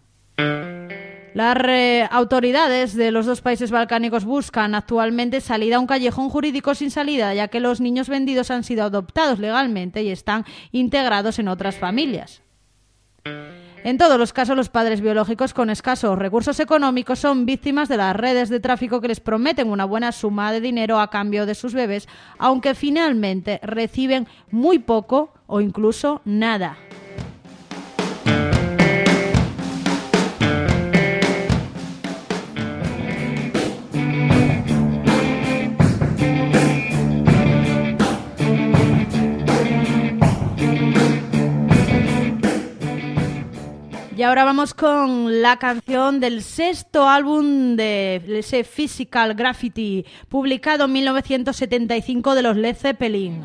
Las 1.34 2.12
autoridades 2.12 2.94
de 2.94 3.12
los 3.12 3.26
dos 3.26 3.42
países 3.42 3.72
balcánicos 3.72 4.26
buscan 4.26 4.76
actualmente 4.76 5.40
salida 5.40 5.78
a 5.78 5.80
un 5.80 5.88
callejón 5.88 6.30
jurídico 6.30 6.76
sin 6.76 6.92
salida, 6.92 7.34
ya 7.34 7.48
que 7.48 7.62
los 7.62 7.80
niños 7.80 8.10
vendidos 8.10 8.52
han 8.52 8.66
sido 8.66 8.84
adoptados 8.84 9.40
legalmente 9.40 10.04
y 10.04 10.10
están 10.10 10.46
integrados 10.72 11.40
en 11.40 11.48
otras 11.48 11.78
familias. 11.78 12.42
En 13.84 13.98
todos 13.98 14.20
los 14.20 14.34
casos, 14.34 14.56
los 14.56 14.70
padres 14.70 15.02
biológicos 15.02 15.54
con 15.54 15.70
escasos 15.70 16.20
recursos 16.20 16.60
económicos 16.60 17.20
son 17.20 17.46
víctimas 17.46 17.90
de 17.90 17.98
las 17.98 18.16
redes 18.16 18.50
de 18.50 18.60
tráfico 18.60 19.02
que 19.02 19.08
les 19.08 19.20
prometen 19.20 19.70
una 19.70 19.86
buena 19.86 20.12
suma 20.12 20.52
de 20.52 20.62
dinero 20.62 21.00
a 21.00 21.10
cambio 21.10 21.46
de 21.46 21.56
sus 21.56 21.74
bebés, 21.74 22.08
aunque 22.38 22.76
finalmente 22.76 23.60
reciben 23.64 24.28
muy 24.52 24.80
poco 24.80 25.34
o 25.48 25.62
incluso 25.62 26.22
nada. 26.26 26.78
Y 44.22 44.24
ahora 44.24 44.46
vamos 44.46 44.76
con 44.76 45.42
la 45.42 45.58
canción 45.58 46.20
del 46.20 46.44
sexto 46.44 47.10
álbum 47.10 47.76
de 47.76 48.22
ese 48.28 48.64
Physical 48.64 49.34
Graffiti, 49.34 50.06
publicado 50.30 50.86
en 50.86 50.92
1975 50.92 52.36
de 52.36 52.42
los 52.44 52.56
Led 52.56 52.76
Zeppelin. 52.76 53.42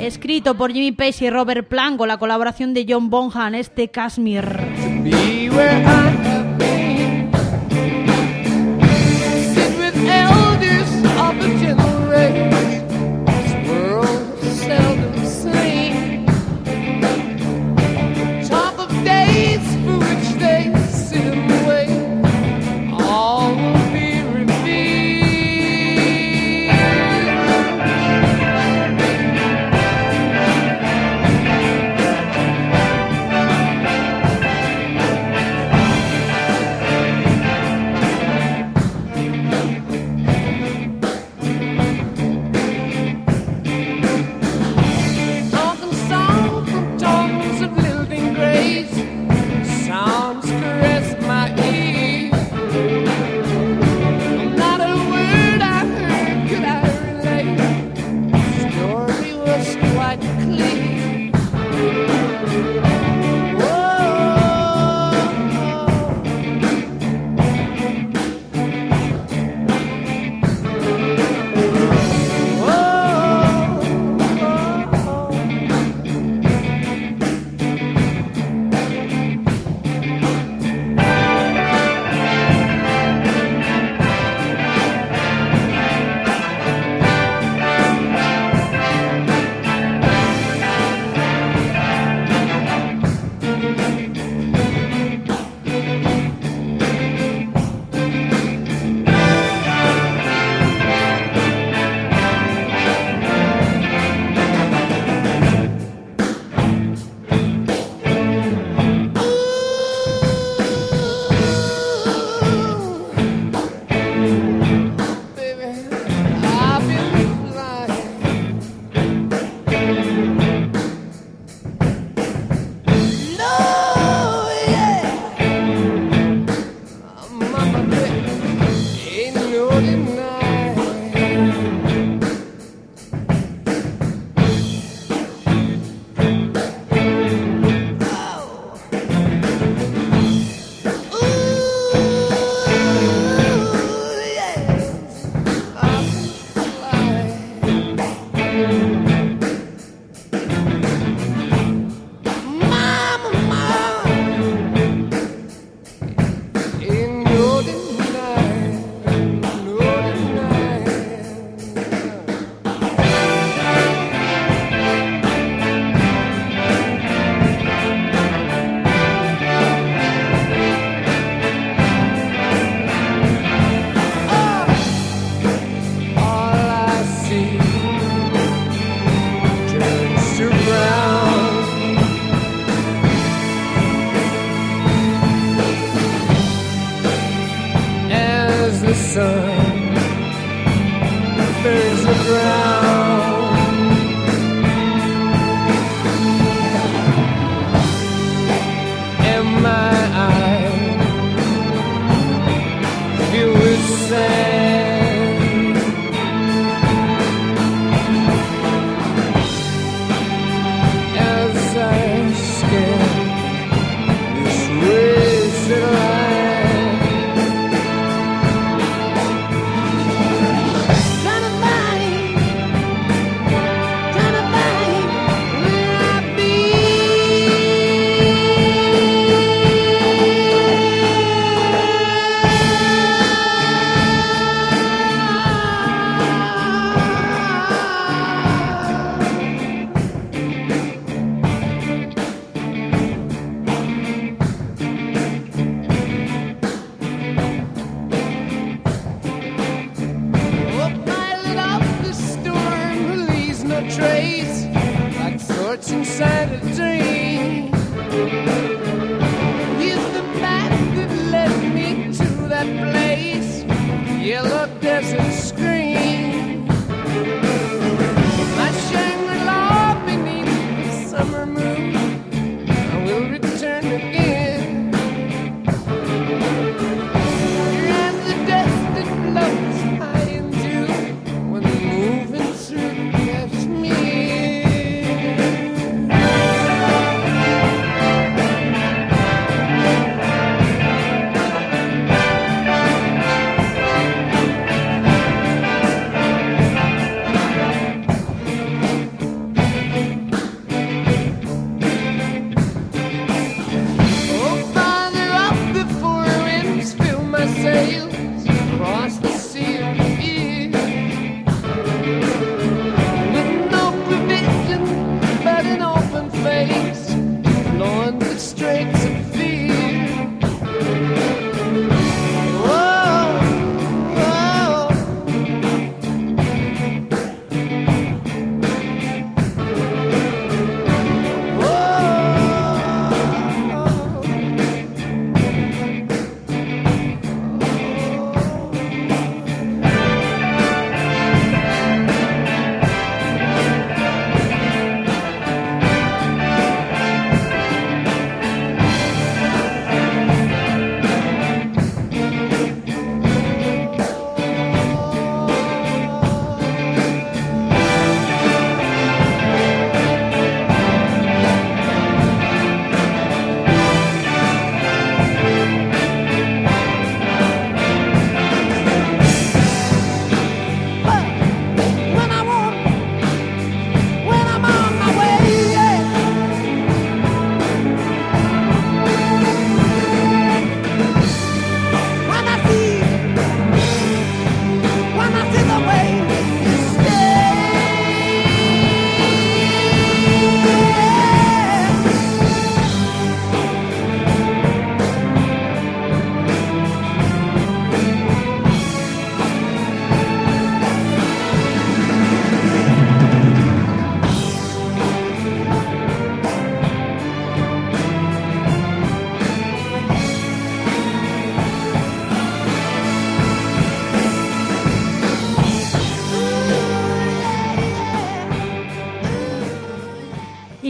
Escrito 0.00 0.56
por 0.56 0.72
Jimmy 0.72 0.90
Page 0.90 1.26
y 1.26 1.30
Robert 1.30 1.68
Plant 1.68 1.96
con 1.96 2.08
la 2.08 2.18
colaboración 2.18 2.74
de 2.74 2.86
John 2.88 3.08
Bonham, 3.08 3.54
este 3.54 3.88
Kashmir. 3.88 4.44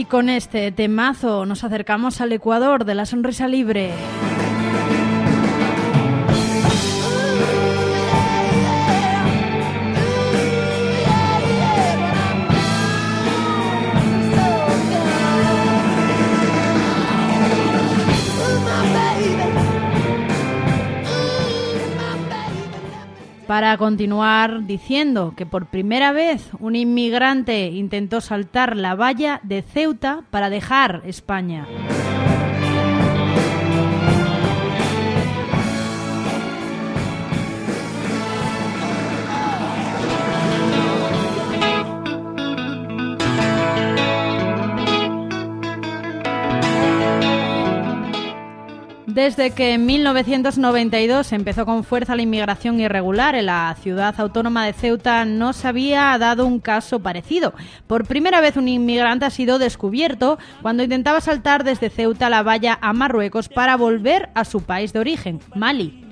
Con 0.09 0.29
este 0.29 0.71
temazo 0.71 1.45
nos 1.45 1.63
acercamos 1.63 2.21
al 2.21 2.31
Ecuador 2.31 2.85
de 2.85 2.95
la 2.95 3.05
sonrisa 3.05 3.47
libre. 3.47 3.91
Para 23.55 23.77
continuar 23.77 24.65
diciendo 24.65 25.33
que 25.37 25.45
por 25.45 25.67
primera 25.67 26.11
vez 26.11 26.49
un 26.59 26.75
inmigrante 26.75 27.67
intentó 27.67 28.19
saltar 28.19 28.75
la 28.75 28.95
valla 28.95 29.39
de 29.43 29.61
Ceuta 29.61 30.25
para 30.29 30.49
dejar 30.49 31.03
España. 31.05 31.65
Desde 49.15 49.51
que 49.51 49.75
en 49.75 49.85
1992 49.85 51.31
empezó 51.31 51.65
con 51.65 51.85
fuerza 51.85 52.17
la 52.17 52.21
inmigración 52.21 52.81
irregular 52.81 53.33
en 53.35 53.45
la 53.45 53.73
ciudad 53.81 54.13
autónoma 54.17 54.65
de 54.65 54.73
Ceuta, 54.73 55.23
no 55.23 55.53
se 55.53 55.69
había 55.69 56.17
dado 56.17 56.45
un 56.45 56.59
caso 56.59 56.99
parecido. 56.99 57.53
Por 57.87 58.05
primera 58.05 58.41
vez 58.41 58.57
un 58.57 58.67
inmigrante 58.67 59.23
ha 59.23 59.29
sido 59.29 59.57
descubierto 59.57 60.37
cuando 60.61 60.83
intentaba 60.83 61.21
saltar 61.21 61.63
desde 61.63 61.89
Ceuta 61.89 62.29
la 62.29 62.43
valla 62.43 62.77
a 62.81 62.91
Marruecos 62.91 63.47
para 63.47 63.77
volver 63.77 64.31
a 64.35 64.43
su 64.43 64.63
país 64.63 64.91
de 64.91 64.99
origen, 64.99 65.39
Mali. 65.55 66.03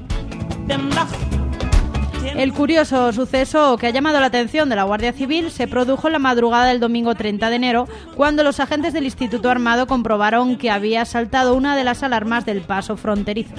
El 2.35 2.53
curioso 2.53 3.11
suceso 3.13 3.77
que 3.77 3.87
ha 3.87 3.91
llamado 3.91 4.19
la 4.19 4.27
atención 4.27 4.69
de 4.69 4.75
la 4.75 4.83
Guardia 4.83 5.13
Civil 5.13 5.51
se 5.51 5.67
produjo 5.67 6.07
en 6.07 6.13
la 6.13 6.19
madrugada 6.19 6.65
del 6.65 6.79
domingo 6.79 7.15
30 7.15 7.49
de 7.49 7.55
enero, 7.55 7.87
cuando 8.15 8.43
los 8.43 8.59
agentes 8.59 8.93
del 8.93 9.05
Instituto 9.05 9.49
Armado 9.49 9.87
comprobaron 9.87 10.57
que 10.57 10.71
había 10.71 11.05
saltado 11.05 11.53
una 11.53 11.75
de 11.75 11.83
las 11.83 12.03
alarmas 12.03 12.45
del 12.45 12.61
paso 12.61 12.97
fronterizo. 12.97 13.53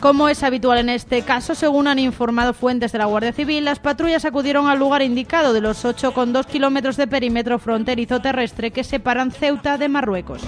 Como 0.00 0.28
es 0.28 0.42
habitual 0.42 0.78
en 0.78 0.90
este 0.90 1.22
caso, 1.22 1.54
según 1.54 1.86
han 1.86 1.98
informado 1.98 2.52
fuentes 2.52 2.92
de 2.92 2.98
la 2.98 3.06
Guardia 3.06 3.32
Civil, 3.32 3.64
las 3.64 3.78
patrullas 3.78 4.24
acudieron 4.24 4.68
al 4.68 4.78
lugar 4.78 5.00
indicado 5.00 5.54
de 5.54 5.62
los 5.62 5.84
8,2 5.84 6.44
kilómetros 6.44 6.96
de 6.96 7.06
perímetro 7.06 7.58
fronterizo 7.58 8.20
terrestre 8.20 8.70
que 8.70 8.84
separan 8.84 9.30
Ceuta 9.30 9.78
de 9.78 9.88
Marruecos. 9.88 10.42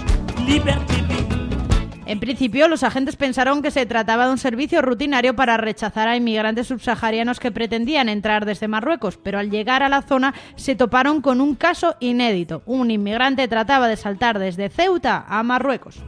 En 2.07 2.21
principio, 2.21 2.69
los 2.69 2.83
agentes 2.83 3.17
pensaron 3.17 3.61
que 3.61 3.69
se 3.69 3.85
trataba 3.85 4.27
de 4.27 4.31
un 4.31 4.37
servicio 4.37 4.81
rutinario 4.81 5.35
para 5.35 5.57
rechazar 5.57 6.07
a 6.07 6.15
inmigrantes 6.15 6.67
subsaharianos 6.67 7.37
que 7.41 7.51
pretendían 7.51 8.07
entrar 8.07 8.45
desde 8.45 8.69
Marruecos, 8.69 9.17
pero 9.17 9.39
al 9.39 9.51
llegar 9.51 9.83
a 9.83 9.89
la 9.89 10.01
zona 10.01 10.33
se 10.55 10.75
toparon 10.75 11.21
con 11.21 11.41
un 11.41 11.55
caso 11.55 11.95
inédito. 11.99 12.63
Un 12.65 12.91
inmigrante 12.91 13.45
trataba 13.49 13.89
de 13.89 13.97
saltar 13.97 14.39
desde 14.39 14.69
Ceuta 14.69 15.25
a 15.27 15.43
Marruecos. 15.43 16.01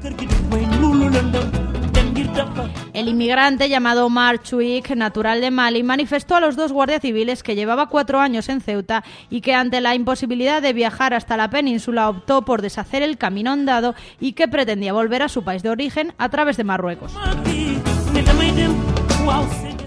El 2.94 3.08
inmigrante 3.08 3.70
llamado 3.70 4.06
Omar 4.06 4.42
Chuik, 4.42 4.92
natural 4.92 5.42
de 5.42 5.52
Mali, 5.52 5.84
manifestó 5.84 6.36
a 6.36 6.40
los 6.40 6.56
dos 6.56 6.72
guardias 6.72 7.02
civiles 7.02 7.44
que 7.44 7.56
llevaba 7.56 7.88
cuatro 7.88 8.20
años 8.20 8.50
en 8.50 8.62
Ceuta 8.62 9.04
y 9.30 9.42
que 9.42 9.54
ante 9.54 9.82
la 9.82 9.96
imposibilidad 9.96 10.62
de 10.62 10.74
viajar 10.74 11.14
hasta 11.14 11.38
la 11.38 11.50
península 11.50 12.10
optó 12.10 12.44
por 12.44 12.62
deshacer 12.62 13.04
el 13.04 13.18
camino 13.18 13.52
andado 13.52 13.96
y 14.20 14.34
que 14.34 14.48
pretendía 14.48 14.94
volver 14.94 15.22
a 15.22 15.30
su 15.30 15.44
país 15.44 15.64
de 15.64 15.70
origen 15.70 16.14
a 16.18 16.30
través 16.30 16.58
de 16.58 16.64
Marruecos. 16.64 17.14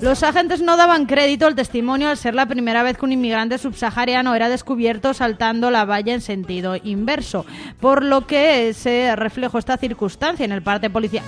Los 0.01 0.23
agentes 0.23 0.61
no 0.61 0.77
daban 0.77 1.07
crédito 1.07 1.47
al 1.47 1.55
testimonio 1.55 2.09
al 2.09 2.17
ser 2.17 2.35
la 2.35 2.47
primera 2.47 2.83
vez 2.83 2.97
que 2.99 3.05
un 3.05 3.13
inmigrante 3.13 3.59
subsahariano 3.59 4.35
era 4.35 4.49
descubierto 4.49 5.15
saltando 5.15 5.71
la 5.71 5.85
valla 5.85 6.13
en 6.13 6.21
sentido 6.21 6.77
inverso, 6.83 7.47
por 7.81 8.03
lo 8.05 8.27
que 8.27 8.75
se 8.75 9.15
reflejó 9.17 9.59
esta 9.59 9.77
circunstancia 9.77 10.45
en 10.45 10.53
el 10.53 10.63
parte 10.63 10.91
policial. 10.91 11.25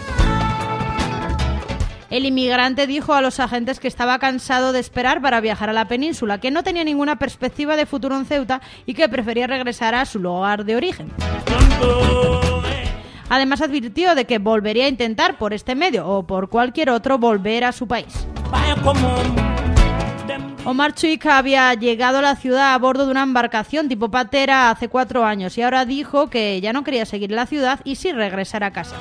El 2.15 2.27
inmigrante 2.27 2.87
dijo 2.87 3.13
a 3.13 3.21
los 3.21 3.41
agentes 3.41 3.81
que 3.81 3.89
estaba 3.89 4.21
cansado 4.21 4.71
de 4.71 4.79
esperar 4.79 5.21
para 5.21 5.41
viajar 5.41 5.71
a 5.71 5.73
la 5.73 5.89
península, 5.89 6.39
que 6.39 6.53
no 6.53 6.63
tenía 6.63 6.85
ninguna 6.85 7.17
perspectiva 7.19 7.75
de 7.75 7.87
futuro 7.87 8.17
en 8.17 8.25
Ceuta 8.25 8.61
y 8.87 8.95
que 8.95 9.09
prefería 9.09 9.49
regresar 9.49 9.97
a 9.97 10.07
su 10.07 10.21
lugar 10.21 10.65
de 10.65 10.77
origen. 10.77 11.11
Además 13.29 13.63
advirtió 13.63 14.15
de 14.15 14.27
que 14.27 14.39
volvería 14.39 14.85
a 14.85 14.89
intentar 14.89 15.39
por 15.39 15.53
este 15.53 15.75
medio 15.75 16.07
o 16.07 16.25
por 16.25 16.49
cualquier 16.49 16.91
otro 16.91 17.19
volver 17.19 17.65
a 17.65 17.73
su 17.73 17.89
país. 17.89 18.29
Omar 20.65 20.95
Chuica 20.95 21.37
había 21.37 21.75
llegado 21.75 22.19
a 22.19 22.23
la 22.23 22.37
ciudad 22.37 22.75
a 22.75 22.79
bordo 22.79 23.07
de 23.07 23.11
una 23.11 23.25
embarcación 23.25 23.89
tipo 23.89 24.13
patera 24.13 24.71
hace 24.71 24.89
cuatro 24.89 25.25
años 25.25 25.59
y 25.59 25.63
ahora 25.63 25.85
dijo 25.85 26.31
que 26.31 26.61
ya 26.61 26.73
no 26.73 26.85
quería 26.85 27.07
seguir 27.07 27.33
la 27.33 27.47
ciudad 27.47 27.81
y 27.83 27.97
sí 27.97 28.13
regresar 28.13 28.63
a 28.63 28.71
casa. 28.71 28.95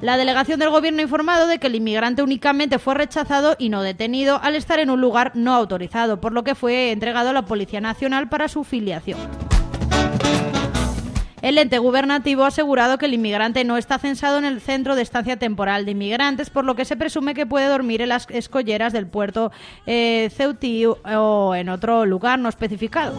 La 0.00 0.16
delegación 0.16 0.60
del 0.60 0.70
gobierno 0.70 1.00
ha 1.00 1.02
informado 1.02 1.48
de 1.48 1.58
que 1.58 1.66
el 1.66 1.74
inmigrante 1.74 2.22
únicamente 2.22 2.78
fue 2.78 2.94
rechazado 2.94 3.56
y 3.58 3.68
no 3.68 3.82
detenido 3.82 4.40
al 4.40 4.54
estar 4.54 4.78
en 4.78 4.90
un 4.90 5.00
lugar 5.00 5.32
no 5.34 5.54
autorizado, 5.54 6.20
por 6.20 6.32
lo 6.32 6.44
que 6.44 6.54
fue 6.54 6.92
entregado 6.92 7.30
a 7.30 7.32
la 7.32 7.46
Policía 7.46 7.80
Nacional 7.80 8.28
para 8.28 8.46
su 8.46 8.62
filiación. 8.62 9.18
El 11.42 11.58
ente 11.58 11.78
gubernativo 11.78 12.44
ha 12.44 12.48
asegurado 12.48 12.98
que 12.98 13.06
el 13.06 13.14
inmigrante 13.14 13.64
no 13.64 13.76
está 13.76 13.98
censado 13.98 14.38
en 14.38 14.44
el 14.44 14.60
centro 14.60 14.94
de 14.94 15.02
estancia 15.02 15.36
temporal 15.36 15.84
de 15.84 15.92
inmigrantes, 15.92 16.50
por 16.50 16.64
lo 16.64 16.76
que 16.76 16.84
se 16.84 16.96
presume 16.96 17.34
que 17.34 17.46
puede 17.46 17.66
dormir 17.66 18.02
en 18.02 18.10
las 18.10 18.26
escolleras 18.30 18.92
del 18.92 19.06
puerto 19.06 19.50
eh, 19.86 20.30
Ceutí 20.32 20.84
o 20.86 21.54
en 21.54 21.68
otro 21.68 22.06
lugar 22.06 22.38
no 22.38 22.48
especificado. 22.48 23.18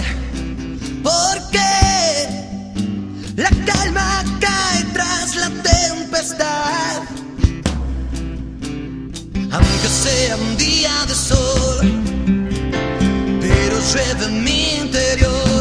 por 1.03 1.51
qué 1.51 2.25
la 3.35 3.49
calma 3.71 4.23
cae 4.39 4.83
tras 4.91 5.35
la 5.35 5.49
tempestad. 5.61 7.03
Aunque 9.51 9.87
sea 9.87 10.35
un 10.35 10.57
día 10.57 10.89
de 11.07 11.13
sol, 11.13 11.91
pero 13.39 13.77
llueve 13.93 14.25
en 14.25 14.43
mi 14.43 14.77
interior. 14.81 15.56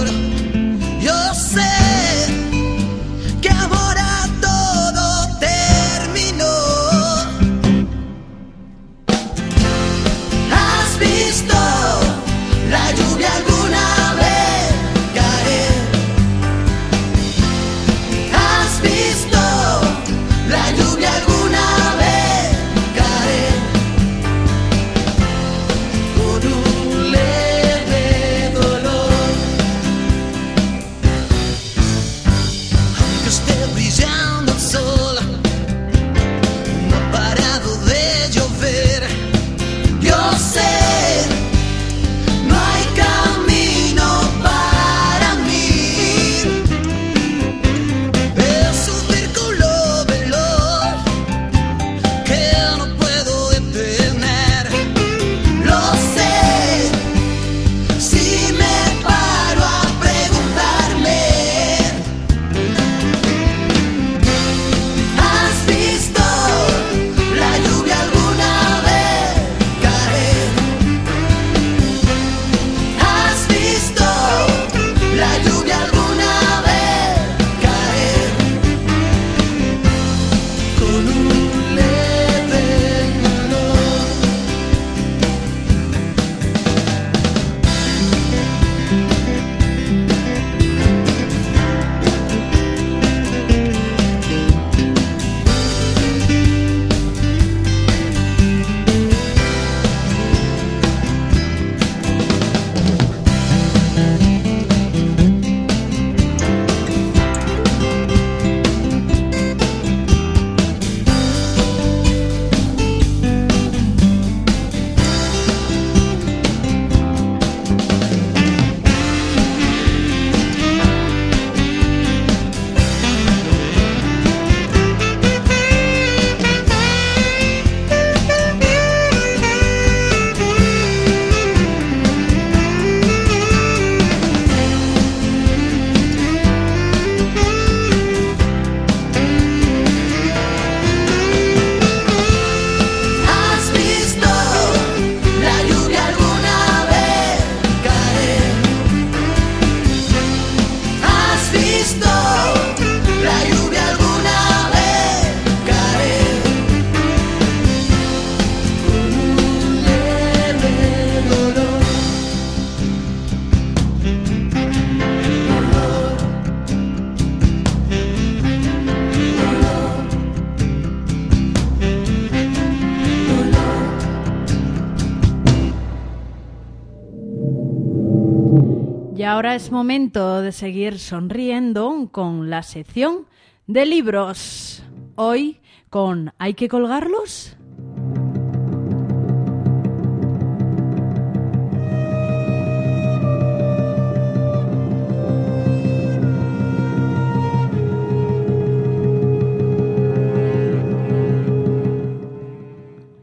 Ahora 179.36 179.54
es 179.54 179.70
momento 179.70 180.40
de 180.40 180.50
seguir 180.50 180.98
sonriendo 180.98 182.08
con 182.10 182.48
la 182.48 182.62
sección 182.62 183.26
de 183.66 183.84
libros. 183.84 184.82
Hoy 185.14 185.60
con 185.90 186.32
¿Hay 186.38 186.54
que 186.54 186.68
colgarlos? 186.68 187.54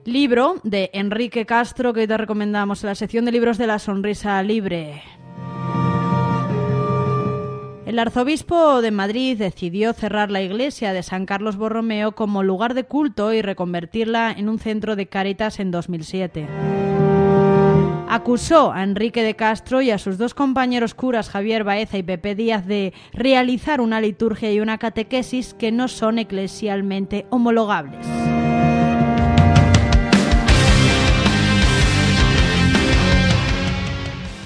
Libro 0.06 0.58
de 0.62 0.92
Enrique 0.94 1.48
Castro 1.48 1.92
que 1.92 2.02
hoy 2.02 2.08
te 2.08 2.18
recomendamos 2.18 2.84
en 2.84 2.90
la 2.90 2.96
sección 2.96 3.26
de 3.26 3.32
libros 3.32 3.58
de 3.58 3.66
la 3.66 3.80
sonrisa 3.80 4.44
libre. 4.44 5.02
El 7.94 8.00
arzobispo 8.00 8.82
de 8.82 8.90
Madrid 8.90 9.38
decidió 9.38 9.94
cerrar 9.94 10.32
la 10.32 10.42
iglesia 10.42 10.94
de 10.94 11.04
San 11.04 11.28
Carlos 11.28 11.58
Borromeo 11.58 12.14
como 12.14 12.42
lugar 12.42 12.74
de 12.74 12.86
culto 12.86 13.32
y 13.34 13.44
reconvertirla 13.44 14.32
en 14.36 14.50
un 14.50 14.58
centro 14.58 14.96
de 14.96 15.06
caritas 15.06 15.60
en 15.60 15.70
2007. 15.70 16.48
Acusó 18.10 18.72
a 18.72 18.82
Enrique 18.82 19.22
de 19.22 19.36
Castro 19.36 19.84
y 19.84 19.92
a 19.92 20.00
sus 20.00 20.18
dos 20.18 20.34
compañeros 20.34 20.96
curas 20.96 21.30
Javier 21.30 21.64
Baeza 21.64 22.00
y 22.00 22.02
Pepe 22.02 22.34
Díaz 22.34 22.66
de 22.66 22.94
realizar 23.12 23.80
una 23.80 24.02
liturgia 24.02 24.52
y 24.52 24.60
una 24.60 24.80
catequesis 24.80 25.54
que 25.54 25.72
no 25.72 25.88
son 25.88 26.18
eclesialmente 26.18 27.28
homologables. 27.30 28.13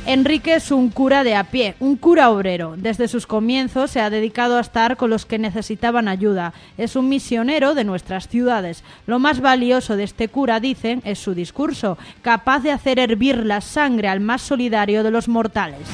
Enrique 0.07 0.55
es 0.55 0.71
un 0.71 0.89
cura 0.89 1.25
de 1.25 1.35
a 1.35 1.43
pie, 1.43 1.75
un 1.81 1.97
cura 1.97 2.29
obrero. 2.29 2.75
Desde 2.77 3.09
sus 3.09 3.27
comienzos 3.27 3.91
se 3.91 3.99
ha 3.99 4.09
dedicado 4.09 4.57
a 4.57 4.61
estar 4.61 4.95
con 4.95 5.09
los 5.09 5.25
que 5.25 5.37
necesitaban 5.37 6.07
ayuda. 6.07 6.53
Es 6.77 6.95
un 6.95 7.09
misionero 7.09 7.75
de 7.75 7.83
nuestras 7.83 8.29
ciudades. 8.29 8.85
Lo 9.05 9.19
más 9.19 9.41
valioso 9.41 9.97
de 9.97 10.05
este 10.05 10.29
cura, 10.29 10.61
dicen, 10.61 11.01
es 11.03 11.19
su 11.19 11.33
discurso, 11.33 11.97
capaz 12.21 12.61
de 12.61 12.71
hacer 12.71 12.99
hervir 12.99 13.45
la 13.45 13.59
sangre 13.59 14.07
al 14.07 14.21
más 14.21 14.41
solidario 14.41 15.03
de 15.03 15.11
los 15.11 15.27
mortales. 15.27 15.85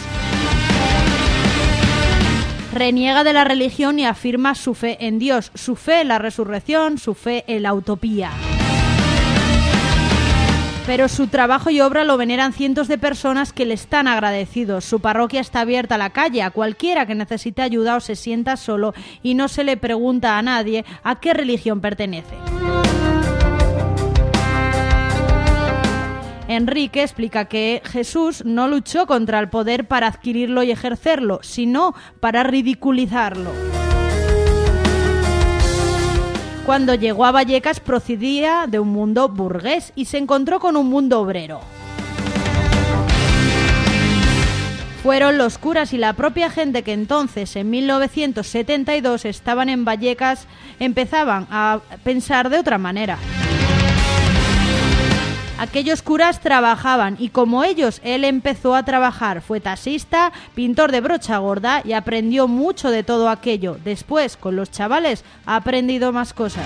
Reniega 2.71 3.23
de 3.23 3.33
la 3.33 3.45
religión 3.45 3.97
y 3.97 4.05
afirma 4.05 4.53
su 4.53 4.75
fe 4.75 5.07
en 5.07 5.17
Dios, 5.17 5.51
su 5.55 5.75
fe 5.75 6.01
en 6.01 6.09
la 6.09 6.19
resurrección, 6.19 6.99
su 6.99 7.15
fe 7.15 7.45
en 7.47 7.63
la 7.63 7.73
utopía. 7.73 8.29
Pero 10.85 11.07
su 11.07 11.27
trabajo 11.27 11.69
y 11.69 11.79
obra 11.79 12.03
lo 12.03 12.17
veneran 12.17 12.51
cientos 12.51 12.89
de 12.89 12.97
personas 12.97 13.53
que 13.53 13.65
le 13.65 13.73
están 13.73 14.07
agradecidos. 14.07 14.83
Su 14.83 14.99
parroquia 14.99 15.39
está 15.39 15.61
abierta 15.61 15.95
a 15.95 15.97
la 15.97 16.09
calle, 16.09 16.41
a 16.41 16.51
cualquiera 16.51 17.05
que 17.05 17.15
necesite 17.15 17.61
ayuda 17.61 17.95
o 17.95 18.01
se 18.01 18.17
sienta 18.17 18.57
solo 18.57 18.93
y 19.21 19.33
no 19.35 19.47
se 19.47 19.63
le 19.63 19.77
pregunta 19.77 20.37
a 20.37 20.41
nadie 20.41 20.83
a 21.03 21.21
qué 21.21 21.33
religión 21.33 21.79
pertenece. 21.79 22.35
Enrique 26.49 27.01
explica 27.01 27.45
que 27.45 27.81
Jesús 27.85 28.43
no 28.45 28.67
luchó 28.67 29.07
contra 29.07 29.39
el 29.39 29.49
poder 29.49 29.87
para 29.87 30.07
adquirirlo 30.07 30.63
y 30.63 30.71
ejercerlo, 30.71 31.39
sino 31.41 31.95
para 32.19 32.43
ridiculizarlo. 32.43 33.51
Cuando 36.65 36.95
llegó 36.95 37.25
a 37.25 37.31
Vallecas 37.31 37.81
procedía 37.81 38.67
de 38.69 38.79
un 38.79 38.87
mundo 38.87 39.27
burgués 39.27 39.91
y 39.95 40.05
se 40.05 40.17
encontró 40.17 40.61
con 40.61 40.77
un 40.77 40.89
mundo 40.89 41.19
obrero. 41.19 41.59
Fueron 45.03 45.37
los 45.37 45.57
curas 45.57 45.91
y 45.91 45.97
la 45.97 46.13
propia 46.13 46.49
gente 46.49 46.81
que 46.83 46.93
entonces, 46.93 47.57
en 47.57 47.69
1972, 47.69 49.25
estaban 49.25 49.67
en 49.67 49.83
Vallecas, 49.83 50.47
empezaban 50.79 51.47
a 51.51 51.81
pensar 52.05 52.49
de 52.49 52.59
otra 52.59 52.77
manera. 52.77 53.17
Aquellos 55.59 56.01
curas 56.01 56.39
trabajaban 56.39 57.15
y 57.19 57.29
como 57.29 57.63
ellos, 57.63 58.01
él 58.03 58.25
empezó 58.25 58.75
a 58.75 58.83
trabajar. 58.83 59.41
Fue 59.41 59.59
taxista, 59.59 60.31
pintor 60.55 60.91
de 60.91 61.01
brocha 61.01 61.37
gorda 61.37 61.81
y 61.85 61.93
aprendió 61.93 62.47
mucho 62.47 62.89
de 62.89 63.03
todo 63.03 63.29
aquello. 63.29 63.77
Después, 63.83 64.35
con 64.35 64.55
los 64.55 64.71
chavales, 64.71 65.23
ha 65.45 65.55
aprendido 65.57 66.11
más 66.11 66.33
cosas. 66.33 66.65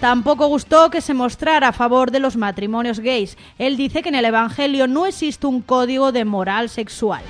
Tampoco 0.00 0.48
gustó 0.48 0.90
que 0.90 1.00
se 1.00 1.14
mostrara 1.14 1.68
a 1.68 1.72
favor 1.72 2.10
de 2.10 2.18
los 2.18 2.36
matrimonios 2.36 2.98
gays. 2.98 3.38
Él 3.56 3.76
dice 3.76 4.02
que 4.02 4.08
en 4.08 4.16
el 4.16 4.24
Evangelio 4.24 4.88
no 4.88 5.06
existe 5.06 5.46
un 5.46 5.62
código 5.62 6.10
de 6.10 6.24
moral 6.24 6.68
sexual. 6.68 7.22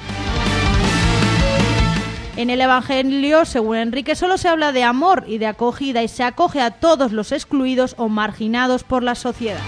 En 2.35 2.49
el 2.49 2.63
Evangelio, 2.63 3.45
según 3.45 3.77
Enrique, 3.77 4.15
solo 4.15 4.39
se 4.39 4.49
habla 4.49 4.73
de 4.73 4.85
amor 4.85 5.25
y 5.27 5.37
de 5.37 5.47
acogida 5.47 6.03
y 6.03 6.09
se 6.09 6.25
acoge 6.25 6.63
a 6.63 6.71
todos 6.71 7.13
los 7.13 7.31
excluidos 7.31 7.95
o 7.99 8.09
marginados 8.09 8.85
por 8.85 9.03
la 9.03 9.15
sociedad. 9.15 9.61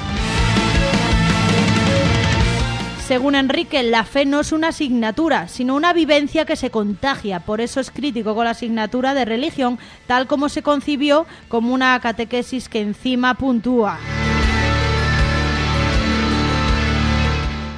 Según 3.06 3.34
Enrique, 3.34 3.82
la 3.82 4.04
fe 4.04 4.24
no 4.24 4.40
es 4.40 4.50
una 4.50 4.68
asignatura, 4.68 5.46
sino 5.48 5.74
una 5.74 5.92
vivencia 5.92 6.46
que 6.46 6.56
se 6.56 6.70
contagia. 6.70 7.40
Por 7.40 7.60
eso 7.60 7.80
es 7.80 7.90
crítico 7.90 8.34
con 8.34 8.46
la 8.46 8.52
asignatura 8.52 9.12
de 9.12 9.26
religión, 9.26 9.78
tal 10.06 10.26
como 10.26 10.48
se 10.48 10.62
concibió 10.62 11.26
como 11.48 11.74
una 11.74 12.00
catequesis 12.00 12.70
que 12.70 12.80
encima 12.80 13.34
puntúa. 13.34 13.98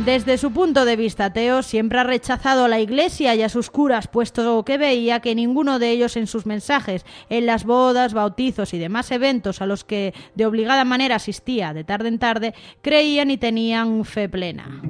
Desde 0.06 0.38
su 0.38 0.52
punto 0.52 0.84
de 0.84 0.94
vista 0.94 1.24
ateo, 1.24 1.64
siempre 1.64 1.98
ha 1.98 2.04
rechazado 2.04 2.66
a 2.66 2.68
la 2.68 2.78
Iglesia 2.78 3.34
y 3.34 3.42
a 3.42 3.48
sus 3.48 3.70
curas, 3.70 4.06
puesto 4.06 4.64
que 4.64 4.78
veía 4.78 5.18
que 5.18 5.34
ninguno 5.34 5.80
de 5.80 5.90
ellos 5.90 6.16
en 6.16 6.28
sus 6.28 6.46
mensajes, 6.46 7.04
en 7.28 7.44
las 7.44 7.64
bodas, 7.64 8.14
bautizos 8.14 8.72
y 8.72 8.78
demás 8.78 9.10
eventos 9.10 9.60
a 9.60 9.66
los 9.66 9.82
que 9.82 10.14
de 10.36 10.46
obligada 10.46 10.84
manera 10.84 11.16
asistía 11.16 11.74
de 11.74 11.82
tarde 11.82 12.06
en 12.06 12.20
tarde, 12.20 12.54
creían 12.82 13.32
y 13.32 13.36
tenían 13.36 14.04
fe 14.04 14.28
plena. 14.28 14.80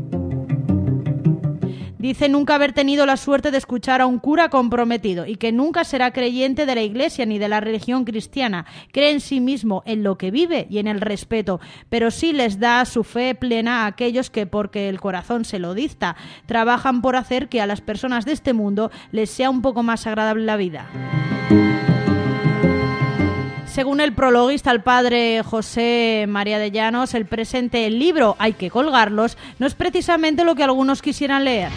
Dice 1.99 2.29
nunca 2.29 2.55
haber 2.55 2.73
tenido 2.73 3.07
la 3.07 3.17
suerte 3.17 3.51
de 3.51 3.59
escuchar 3.59 4.01
a 4.01 4.07
un 4.07 4.19
cura 4.19 4.51
comprometido 4.51 5.27
y 5.27 5.37
que 5.37 5.51
nunca 5.51 5.85
será 5.85 6.13
creyente 6.13 6.67
de 6.67 6.75
la 6.75 6.83
Iglesia 6.83 7.25
ni 7.25 7.39
de 7.39 7.49
la 7.49 7.61
religión 7.61 8.05
cristiana. 8.05 8.67
Cree 8.93 9.13
en 9.13 9.21
sí 9.21 9.41
mismo, 9.41 9.83
en 9.87 10.03
lo 10.03 10.19
que 10.19 10.31
vive 10.31 10.67
y 10.69 10.79
en 10.79 10.89
el 10.89 11.01
respeto, 11.01 11.61
pero 11.89 12.11
sí 12.11 12.33
les 12.33 12.61
da 12.61 12.85
su 12.85 13.03
fe 13.03 13.35
plena 13.35 13.85
a 13.85 13.87
aquellos 13.87 14.31
que, 14.31 14.47
porque 14.47 14.89
el 14.89 15.01
corazón 15.01 15.45
se 15.45 15.59
lo 15.59 15.75
dicta, 15.75 16.17
trabajan 16.45 17.01
por 17.01 17.17
hacer 17.17 17.49
que 17.49 17.61
a 17.61 17.67
las 17.67 17.81
personas 17.81 18.25
de 18.25 18.33
este 18.33 18.53
mundo 18.53 18.91
les 19.11 19.31
sea 19.31 19.49
un 19.49 19.63
poco 19.63 19.83
más 19.83 20.07
agradable 20.07 20.45
la 20.45 20.57
vida. 20.57 20.87
Según 23.77 24.01
el 24.01 24.15
prologuista, 24.15 24.71
el 24.71 24.81
padre 24.81 25.43
José 25.43 26.25
María 26.27 26.59
de 26.59 26.71
Llanos, 26.71 27.13
el 27.13 27.27
presente 27.27 27.91
libro 27.91 28.35
Hay 28.39 28.55
que 28.55 28.71
colgarlos 28.71 29.37
no 29.59 29.67
es 29.67 29.75
precisamente 29.75 30.47
lo 30.47 30.55
que 30.55 30.65
algunos 30.65 31.03
quisieran 31.03 31.45
leer. 31.45 31.69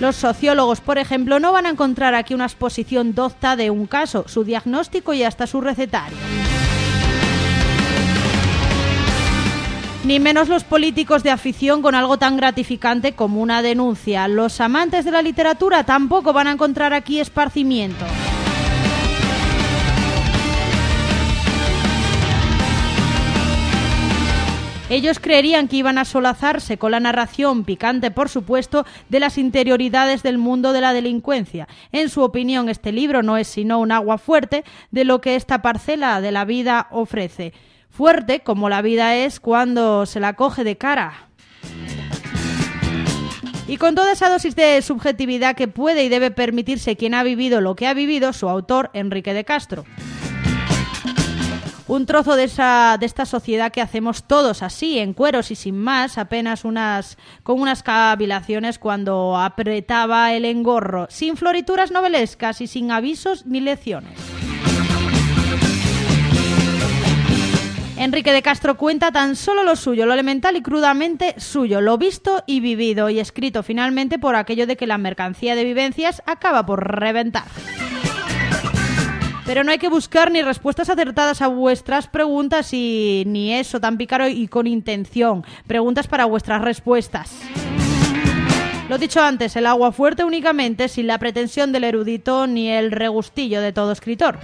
Los 0.00 0.16
sociólogos, 0.16 0.80
por 0.80 0.96
ejemplo, 0.96 1.40
no 1.40 1.52
van 1.52 1.66
a 1.66 1.68
encontrar 1.68 2.14
aquí 2.14 2.32
una 2.32 2.46
exposición 2.46 3.14
docta 3.14 3.54
de 3.54 3.68
un 3.68 3.86
caso, 3.86 4.24
su 4.28 4.44
diagnóstico 4.44 5.12
y 5.12 5.24
hasta 5.24 5.46
su 5.46 5.60
recetario. 5.60 6.16
Ni 10.04 10.20
menos 10.20 10.48
los 10.48 10.64
políticos 10.64 11.22
de 11.22 11.32
afición 11.32 11.82
con 11.82 11.94
algo 11.94 12.16
tan 12.16 12.38
gratificante 12.38 13.12
como 13.12 13.42
una 13.42 13.60
denuncia. 13.60 14.26
Los 14.26 14.58
amantes 14.62 15.04
de 15.04 15.10
la 15.10 15.20
literatura 15.20 15.84
tampoco 15.84 16.32
van 16.32 16.46
a 16.46 16.52
encontrar 16.52 16.94
aquí 16.94 17.20
esparcimiento. 17.20 18.06
Ellos 24.90 25.20
creerían 25.20 25.68
que 25.68 25.76
iban 25.76 25.98
a 25.98 26.04
solazarse 26.04 26.76
con 26.76 26.90
la 26.90 26.98
narración 26.98 27.62
picante, 27.62 28.10
por 28.10 28.28
supuesto, 28.28 28.84
de 29.08 29.20
las 29.20 29.38
interioridades 29.38 30.24
del 30.24 30.36
mundo 30.36 30.72
de 30.72 30.80
la 30.80 30.92
delincuencia. 30.92 31.68
En 31.92 32.08
su 32.08 32.22
opinión, 32.22 32.68
este 32.68 32.90
libro 32.90 33.22
no 33.22 33.36
es 33.36 33.46
sino 33.46 33.78
un 33.78 33.92
agua 33.92 34.18
fuerte 34.18 34.64
de 34.90 35.04
lo 35.04 35.20
que 35.20 35.36
esta 35.36 35.62
parcela 35.62 36.20
de 36.20 36.32
la 36.32 36.44
vida 36.44 36.88
ofrece. 36.90 37.52
Fuerte 37.88 38.40
como 38.40 38.68
la 38.68 38.82
vida 38.82 39.14
es 39.14 39.38
cuando 39.38 40.06
se 40.06 40.18
la 40.18 40.32
coge 40.32 40.64
de 40.64 40.76
cara. 40.76 41.28
Y 43.68 43.76
con 43.76 43.94
toda 43.94 44.10
esa 44.10 44.28
dosis 44.28 44.56
de 44.56 44.82
subjetividad 44.82 45.54
que 45.54 45.68
puede 45.68 46.02
y 46.02 46.08
debe 46.08 46.32
permitirse 46.32 46.96
quien 46.96 47.14
ha 47.14 47.22
vivido 47.22 47.60
lo 47.60 47.76
que 47.76 47.86
ha 47.86 47.94
vivido, 47.94 48.32
su 48.32 48.48
autor, 48.48 48.90
Enrique 48.92 49.34
de 49.34 49.44
Castro 49.44 49.84
un 51.90 52.06
trozo 52.06 52.36
de, 52.36 52.44
esa, 52.44 52.96
de 53.00 53.06
esta 53.06 53.26
sociedad 53.26 53.72
que 53.72 53.80
hacemos 53.80 54.22
todos 54.22 54.62
así, 54.62 55.00
en 55.00 55.12
cueros 55.12 55.50
y 55.50 55.56
sin 55.56 55.76
más, 55.76 56.18
apenas 56.18 56.64
unas 56.64 57.18
con 57.42 57.60
unas 57.60 57.82
cavilaciones 57.82 58.78
cuando 58.78 59.36
apretaba 59.36 60.32
el 60.32 60.44
engorro, 60.44 61.08
sin 61.10 61.36
florituras 61.36 61.90
novelescas 61.90 62.60
y 62.60 62.68
sin 62.68 62.92
avisos 62.92 63.44
ni 63.44 63.58
lecciones. 63.58 64.12
Enrique 67.96 68.32
de 68.32 68.42
Castro 68.42 68.76
cuenta 68.76 69.10
tan 69.10 69.34
solo 69.34 69.64
lo 69.64 69.74
suyo, 69.74 70.06
lo 70.06 70.14
elemental 70.14 70.56
y 70.56 70.62
crudamente 70.62 71.34
suyo, 71.38 71.80
lo 71.80 71.98
visto 71.98 72.44
y 72.46 72.60
vivido 72.60 73.10
y 73.10 73.18
escrito 73.18 73.64
finalmente 73.64 74.20
por 74.20 74.36
aquello 74.36 74.68
de 74.68 74.76
que 74.76 74.86
la 74.86 74.96
mercancía 74.96 75.56
de 75.56 75.64
vivencias 75.64 76.22
acaba 76.24 76.64
por 76.64 77.00
reventar. 77.00 77.44
Pero 79.50 79.64
no 79.64 79.72
hay 79.72 79.78
que 79.78 79.88
buscar 79.88 80.30
ni 80.30 80.42
respuestas 80.42 80.90
acertadas 80.90 81.42
a 81.42 81.48
vuestras 81.48 82.06
preguntas 82.06 82.72
y 82.72 83.24
ni 83.26 83.52
eso 83.52 83.80
tan 83.80 83.98
pícaro 83.98 84.28
y 84.28 84.46
con 84.46 84.68
intención. 84.68 85.44
Preguntas 85.66 86.06
para 86.06 86.24
vuestras 86.24 86.62
respuestas. 86.62 87.32
Lo 88.88 88.96
dicho 88.96 89.20
antes, 89.20 89.56
el 89.56 89.66
agua 89.66 89.90
fuerte 89.90 90.22
únicamente 90.22 90.86
sin 90.86 91.08
la 91.08 91.18
pretensión 91.18 91.72
del 91.72 91.82
erudito 91.82 92.46
ni 92.46 92.70
el 92.70 92.92
regustillo 92.92 93.60
de 93.60 93.72
todo 93.72 93.90
escritor. 93.90 94.38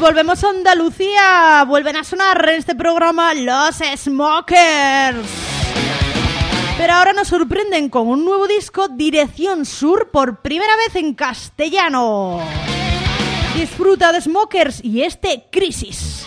Volvemos 0.00 0.42
a 0.42 0.48
Andalucía. 0.48 1.64
Vuelven 1.68 1.96
a 1.96 2.04
sonar 2.04 2.48
en 2.48 2.56
este 2.56 2.74
programa 2.74 3.34
los 3.34 3.76
Smokers. 3.96 5.28
Pero 6.78 6.92
ahora 6.94 7.12
nos 7.12 7.28
sorprenden 7.28 7.90
con 7.90 8.08
un 8.08 8.24
nuevo 8.24 8.48
disco, 8.48 8.88
Dirección 8.88 9.66
Sur, 9.66 10.10
por 10.10 10.40
primera 10.40 10.74
vez 10.76 10.96
en 10.96 11.14
castellano. 11.14 12.40
Disfruta 13.54 14.12
de 14.12 14.22
Smokers 14.22 14.82
y 14.82 15.02
este 15.02 15.46
Crisis. 15.52 16.24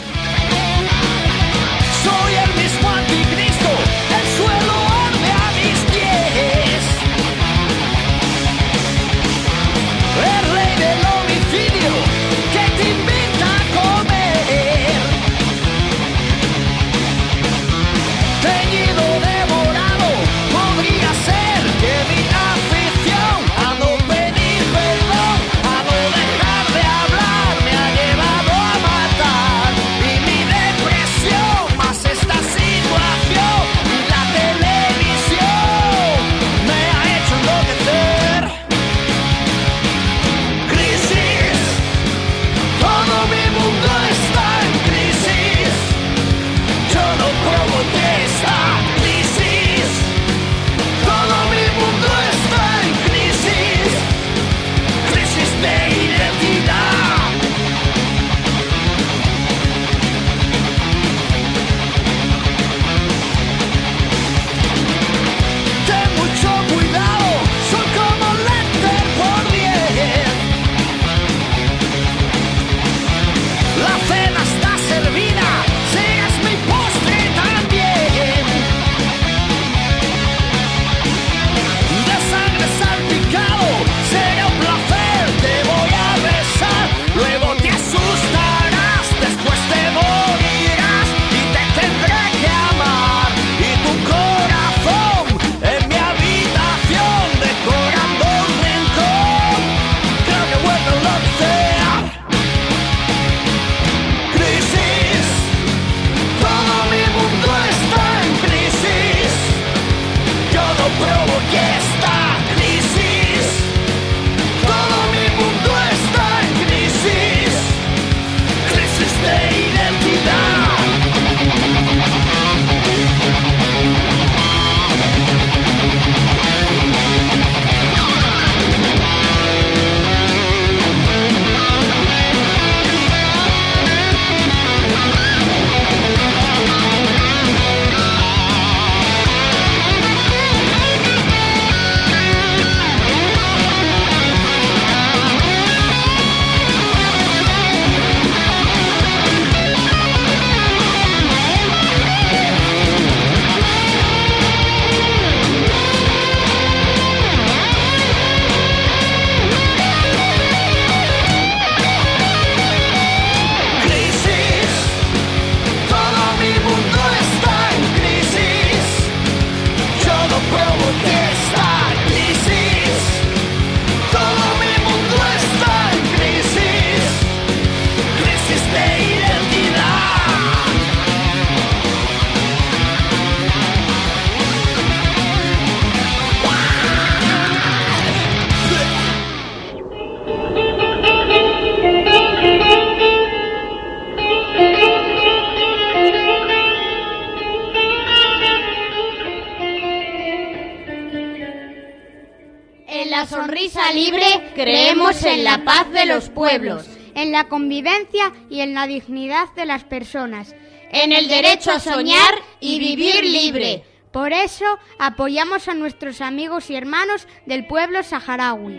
En 207.16 207.32
la 207.32 207.48
convivencia 207.48 208.32
y 208.50 208.62
en 208.62 208.74
la 208.74 208.88
dignidad 208.88 209.54
de 209.56 209.66
las 209.66 209.84
personas. 209.84 210.56
en 210.96 211.12
el 211.12 211.28
derecho 211.28 211.72
a 211.72 211.80
soñar 211.80 212.36
y 212.60 212.78
vivir 212.78 213.26
libre. 213.26 213.84
Por 214.12 214.32
eso 214.32 214.66
apoyamos 215.00 215.68
a 215.68 215.74
nuestros 215.74 216.22
amigos 216.22 216.70
y 216.70 216.76
hermanos 216.76 217.28
del 217.48 217.66
pueblo 217.66 218.04
saharaui. 218.04 218.76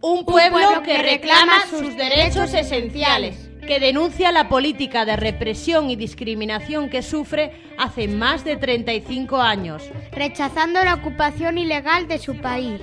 Un 0.00 0.24
pueblo 0.24 0.82
que 0.82 0.96
reclama 1.02 1.66
sus 1.68 1.94
derechos 1.94 2.54
esenciales. 2.54 3.49
Que 3.70 3.78
denuncia 3.78 4.32
la 4.32 4.48
política 4.48 5.04
de 5.04 5.14
represión 5.14 5.90
y 5.90 5.94
discriminación 5.94 6.90
que 6.90 7.02
sufre 7.02 7.52
hace 7.78 8.08
más 8.08 8.42
de 8.42 8.56
35 8.56 9.36
años. 9.36 9.88
rechazando 10.10 10.82
la 10.82 10.94
ocupación 10.94 11.56
ilegal 11.56 12.08
de 12.08 12.18
su 12.18 12.36
país. 12.38 12.80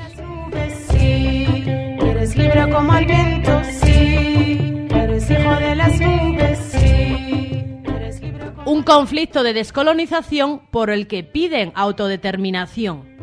Sí, 0.89 1.65
eres 2.01 2.38
libre 2.38 2.69
como 2.71 2.95
el 2.95 3.05
viento, 3.05 3.61
sí, 3.65 4.88
eres 4.89 5.29
hijo 5.29 5.55
de 5.57 5.75
las 5.75 5.99
nubes, 5.99 6.57
sí, 6.71 7.65
eres 7.93 8.21
libre 8.21 8.45
como... 8.55 8.71
Un 8.71 8.83
conflicto 8.83 9.43
de 9.43 9.51
descolonización 9.51 10.67
por 10.71 10.89
el 10.89 11.07
que 11.07 11.21
piden 11.21 11.73
autodeterminación. 11.75 13.16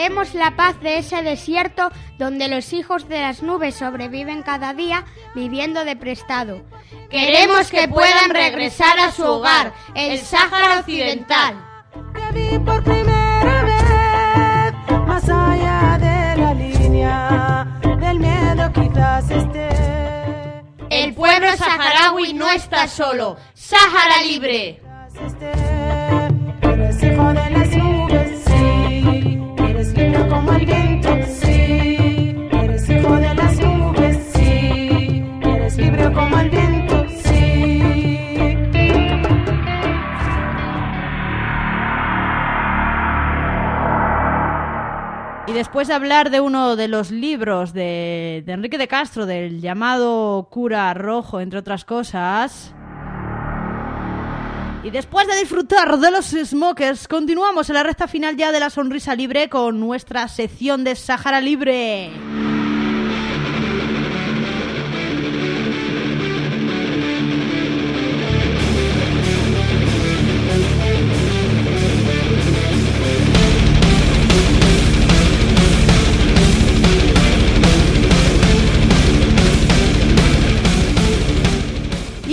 Queremos 0.00 0.32
la 0.32 0.56
paz 0.56 0.80
de 0.80 0.96
ese 0.96 1.22
desierto 1.22 1.90
donde 2.16 2.48
los 2.48 2.72
hijos 2.72 3.06
de 3.06 3.20
las 3.20 3.42
nubes 3.42 3.74
sobreviven 3.74 4.42
cada 4.42 4.72
día 4.72 5.04
viviendo 5.34 5.84
de 5.84 5.94
prestado. 5.94 6.64
Queremos 7.10 7.70
que 7.70 7.86
puedan 7.86 8.30
regresar 8.30 8.98
a 8.98 9.12
su 9.12 9.22
hogar, 9.24 9.74
el 9.94 10.18
Sáhara 10.18 10.80
Occidental. 10.80 11.62
Te 12.14 12.32
vi 12.32 12.58
por 12.60 12.82
primera 12.82 13.62
vez, 13.62 15.06
más 15.06 15.28
allá 15.28 15.98
de 15.98 16.40
la 16.40 16.54
línea 16.54 17.80
del 17.82 18.20
miedo 18.20 18.72
quizás 18.72 19.30
esté. 19.30 19.68
El 20.88 21.12
pueblo 21.12 21.54
saharaui 21.58 22.32
no 22.32 22.50
está 22.50 22.88
solo. 22.88 23.36
Sáhara 23.52 24.22
Libre. 24.22 24.80
Después 45.60 45.88
de 45.88 45.94
hablar 45.94 46.30
de 46.30 46.40
uno 46.40 46.74
de 46.74 46.88
los 46.88 47.10
libros 47.10 47.74
de 47.74 48.42
Enrique 48.46 48.78
de 48.78 48.88
Castro, 48.88 49.26
del 49.26 49.60
llamado 49.60 50.48
Cura 50.50 50.92
Rojo, 50.94 51.38
entre 51.38 51.58
otras 51.58 51.84
cosas. 51.84 52.74
Y 54.82 54.90
después 54.90 55.26
de 55.26 55.36
disfrutar 55.36 55.98
de 55.98 56.10
los 56.10 56.26
smokers, 56.26 57.06
continuamos 57.06 57.68
en 57.68 57.74
la 57.74 57.82
recta 57.82 58.08
final 58.08 58.36
ya 58.36 58.50
de 58.50 58.60
la 58.60 58.70
sonrisa 58.70 59.14
libre 59.14 59.50
con 59.50 59.78
nuestra 59.78 60.26
sección 60.26 60.84
de 60.84 60.96
Sáhara 60.96 61.40
Libre. 61.40 62.10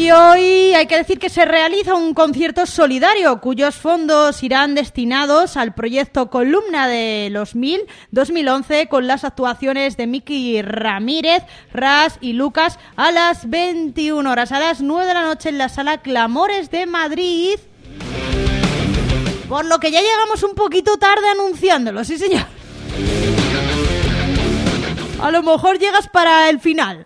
Y 0.07 0.11
hoy 0.11 0.73
hay 0.73 0.87
que 0.87 0.95
decir 0.95 1.19
que 1.19 1.27
se 1.27 1.43
realiza 1.43 1.93
un 1.93 2.13
concierto 2.13 2.65
solidario 2.65 3.41
cuyos 3.41 3.75
fondos 3.75 4.41
irán 4.41 4.73
destinados 4.73 5.57
al 5.57 5.73
proyecto 5.73 6.29
Columna 6.29 6.87
de 6.87 7.27
los 7.29 7.55
1000 7.55 7.81
2011 8.11 8.87
con 8.87 9.05
las 9.05 9.25
actuaciones 9.25 9.97
de 9.97 10.07
Miki 10.07 10.61
Ramírez, 10.61 11.43
Ras 11.73 12.19
y 12.21 12.31
Lucas 12.31 12.79
a 12.95 13.11
las 13.11 13.49
21 13.49 14.31
horas, 14.31 14.53
a 14.53 14.61
las 14.61 14.79
9 14.79 15.07
de 15.07 15.13
la 15.13 15.23
noche 15.23 15.49
en 15.49 15.57
la 15.57 15.67
sala 15.67 15.97
Clamores 15.97 16.71
de 16.71 16.85
Madrid. 16.85 17.59
Por 19.49 19.65
lo 19.65 19.77
que 19.79 19.91
ya 19.91 19.99
llegamos 19.99 20.41
un 20.41 20.55
poquito 20.55 20.95
tarde 20.95 21.27
anunciándolo, 21.27 22.05
sí 22.05 22.17
señor. 22.17 22.45
A 25.21 25.31
lo 25.31 25.43
mejor 25.43 25.79
llegas 25.79 26.07
para 26.07 26.49
el 26.49 26.61
final. 26.61 27.05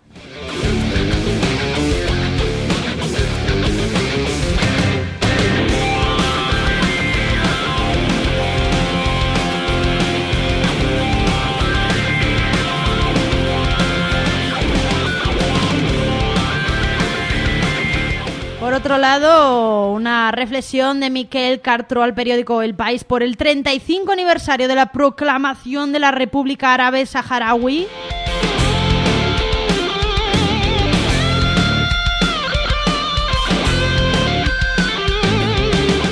Por 18.62 18.74
otro 18.74 18.96
lado, 18.96 19.90
una 19.90 20.30
reflexión 20.30 21.00
de 21.00 21.10
Miquel 21.10 21.60
Cartro 21.60 22.04
al 22.04 22.14
periódico 22.14 22.62
El 22.62 22.76
País 22.76 23.02
por 23.02 23.24
el 23.24 23.36
35 23.36 24.12
aniversario 24.12 24.68
de 24.68 24.76
la 24.76 24.92
proclamación 24.92 25.90
de 25.90 25.98
la 25.98 26.12
República 26.12 26.72
Árabe 26.72 27.04
Saharaui. 27.04 27.88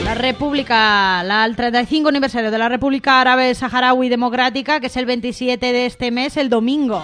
La 0.04 0.14
República, 0.14 1.22
la, 1.22 1.44
el 1.44 1.54
35 1.54 2.08
aniversario 2.08 2.50
de 2.50 2.58
la 2.58 2.68
República 2.68 3.20
Árabe 3.20 3.54
Saharaui 3.54 4.08
Democrática, 4.08 4.80
que 4.80 4.88
es 4.88 4.96
el 4.96 5.06
27 5.06 5.72
de 5.72 5.86
este 5.86 6.10
mes, 6.10 6.36
el 6.36 6.48
domingo. 6.48 7.00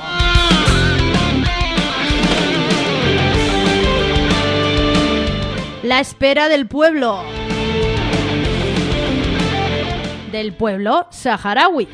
La 5.86 6.00
espera 6.00 6.48
del 6.48 6.66
pueblo. 6.66 7.22
Del 10.32 10.52
pueblo 10.52 11.06
saharaui. 11.10 11.86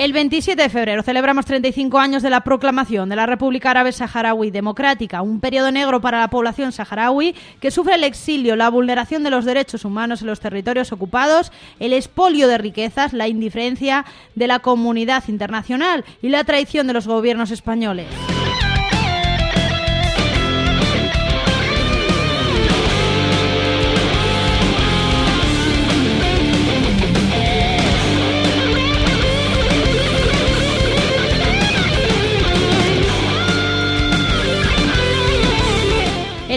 El 0.00 0.14
27 0.14 0.62
de 0.62 0.70
febrero 0.70 1.02
celebramos 1.02 1.44
35 1.44 1.98
años 1.98 2.22
de 2.22 2.30
la 2.30 2.40
proclamación 2.40 3.10
de 3.10 3.16
la 3.16 3.26
República 3.26 3.72
Árabe 3.72 3.92
Saharaui 3.92 4.50
Democrática, 4.50 5.20
un 5.20 5.40
periodo 5.40 5.70
negro 5.70 6.00
para 6.00 6.20
la 6.20 6.30
población 6.30 6.72
saharaui 6.72 7.34
que 7.60 7.70
sufre 7.70 7.96
el 7.96 8.04
exilio, 8.04 8.56
la 8.56 8.70
vulneración 8.70 9.22
de 9.24 9.28
los 9.28 9.44
derechos 9.44 9.84
humanos 9.84 10.22
en 10.22 10.28
los 10.28 10.40
territorios 10.40 10.90
ocupados, 10.92 11.52
el 11.80 11.92
expolio 11.92 12.48
de 12.48 12.56
riquezas, 12.56 13.12
la 13.12 13.28
indiferencia 13.28 14.06
de 14.34 14.46
la 14.46 14.60
comunidad 14.60 15.24
internacional 15.28 16.06
y 16.22 16.30
la 16.30 16.44
traición 16.44 16.86
de 16.86 16.94
los 16.94 17.06
gobiernos 17.06 17.50
españoles. 17.50 18.06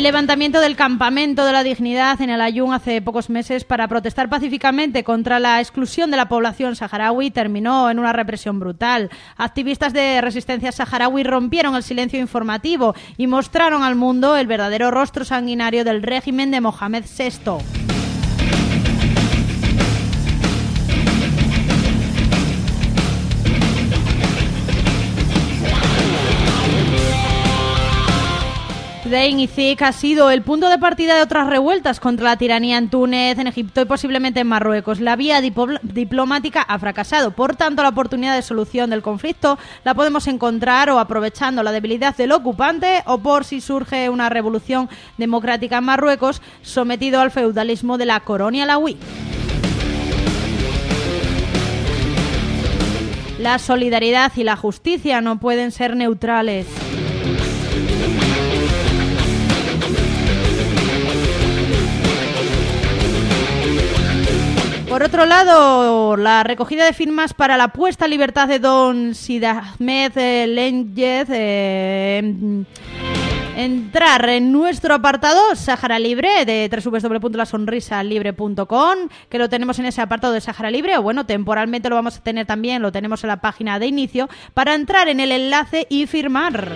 El 0.04 0.08
levantamiento 0.08 0.60
del 0.60 0.76
campamento 0.76 1.46
de 1.46 1.54
la 1.54 1.64
dignidad 1.64 2.20
en 2.20 2.30
el 2.30 2.42
Ayun 2.42 2.74
hace 2.74 3.02
pocos 3.02 3.30
meses 3.30 3.64
para 3.64 3.88
protestar 3.88 4.28
pacíficamente 4.28 5.06
contra 5.06 5.40
la 5.40 5.62
exclusión 5.62 6.12
de 6.12 6.18
la 6.18 6.28
población 6.28 6.76
saharaui 6.76 7.32
terminó 7.32 7.90
en 7.90 8.00
una 8.00 8.12
represión 8.12 8.60
brutal. 8.60 9.10
Activistas 9.38 9.94
de 9.94 10.20
resistencia 10.20 10.74
saharaui 10.74 11.24
rompieron 11.24 11.74
el 11.78 11.84
silencio 11.84 12.20
informativo 12.20 12.94
y 13.16 13.28
mostraron 13.28 13.82
al 13.82 13.96
mundo 13.96 14.36
el 14.36 14.46
verdadero 14.46 14.92
rostro 14.92 15.24
sanguinario 15.24 15.86
del 15.86 16.04
régimen 16.04 16.52
de 16.52 16.60
Mohamed 16.60 17.06
VI. 17.06 18.03
Sdein 29.14 29.40
y 29.40 29.46
Zik 29.46 29.80
ha 29.84 29.92
sido 29.92 30.32
el 30.32 30.42
punto 30.42 30.70
de 30.70 30.80
partida 30.80 31.16
de 31.16 31.22
otras 31.22 31.46
revueltas 31.46 32.00
contra 32.00 32.26
la 32.26 32.38
tiranía 32.38 32.80
en 32.80 32.90
Túnez, 32.90 33.38
en 33.38 33.46
Egipto 33.46 33.82
y 33.82 33.86
posiblemente 33.86 34.40
en 34.40 34.48
Marruecos. 34.48 35.00
La 35.00 35.16
vía 35.16 35.40
diplomática 35.40 36.64
ha 36.64 36.80
fracasado, 36.80 37.30
por 37.30 37.56
tanto 37.56 37.84
la 37.84 37.90
oportunidad 37.90 38.34
de 38.34 38.42
solución 38.42 38.90
del 38.90 39.04
conflicto 39.04 39.60
la 39.84 39.94
podemos 39.94 40.26
encontrar 40.26 40.90
o 40.90 40.98
aprovechando 40.98 41.62
la 41.62 41.72
debilidad 41.72 42.18
del 42.18 42.32
ocupante 42.32 43.04
o 43.06 43.20
por 43.20 43.46
si 43.46 43.62
surge 43.62 44.10
una 44.10 44.30
revolución 44.30 44.90
democrática 45.20 45.78
en 45.78 45.84
Marruecos 45.84 46.42
sometido 46.64 47.22
al 47.22 47.30
feudalismo 47.30 48.00
de 48.00 48.08
la 48.08 48.20
colonia 48.22 48.64
alawí. 48.64 48.98
La 53.38 53.60
solidaridad 53.60 54.32
y 54.36 54.44
la 54.44 54.56
justicia 54.56 55.22
no 55.22 55.40
pueden 55.40 55.72
ser 55.72 55.96
neutrales. 55.96 56.66
Por 64.94 65.02
otro 65.02 65.26
lado, 65.26 66.16
la 66.18 66.44
recogida 66.44 66.86
de 66.86 66.94
firmas 66.94 67.34
para 67.34 67.58
la 67.58 67.70
puesta 67.70 68.06
en 68.06 68.12
libertad 68.12 68.48
de 68.48 68.60
don 68.60 69.16
Sid 69.16 69.44
Ahmed 69.44 70.16
eh, 70.16 70.46
Lenyez, 70.46 71.28
eh, 71.32 72.64
entrar 73.58 74.30
en 74.30 74.52
nuestro 74.52 74.94
apartado 74.94 75.56
Sahara 75.56 75.98
Libre 75.98 76.46
de 76.46 76.70
www.lasonrisalibre.com 76.70 78.98
que 79.30 79.40
lo 79.40 79.50
tenemos 79.50 79.80
en 79.80 79.86
ese 79.86 80.00
apartado 80.00 80.32
de 80.32 80.42
Sahara 80.42 80.70
Libre 80.70 80.96
o 80.96 81.02
bueno, 81.02 81.26
temporalmente 81.26 81.90
lo 81.90 81.96
vamos 81.96 82.18
a 82.18 82.22
tener 82.22 82.46
también, 82.46 82.84
lo 82.84 82.92
tenemos 82.92 83.24
en 83.24 83.30
la 83.30 83.42
página 83.42 83.80
de 83.80 83.88
inicio 83.88 84.30
para 84.54 84.76
entrar 84.76 85.08
en 85.08 85.20
el 85.20 85.32
enlace 85.32 85.88
y 85.90 86.06
firmar. 86.06 86.70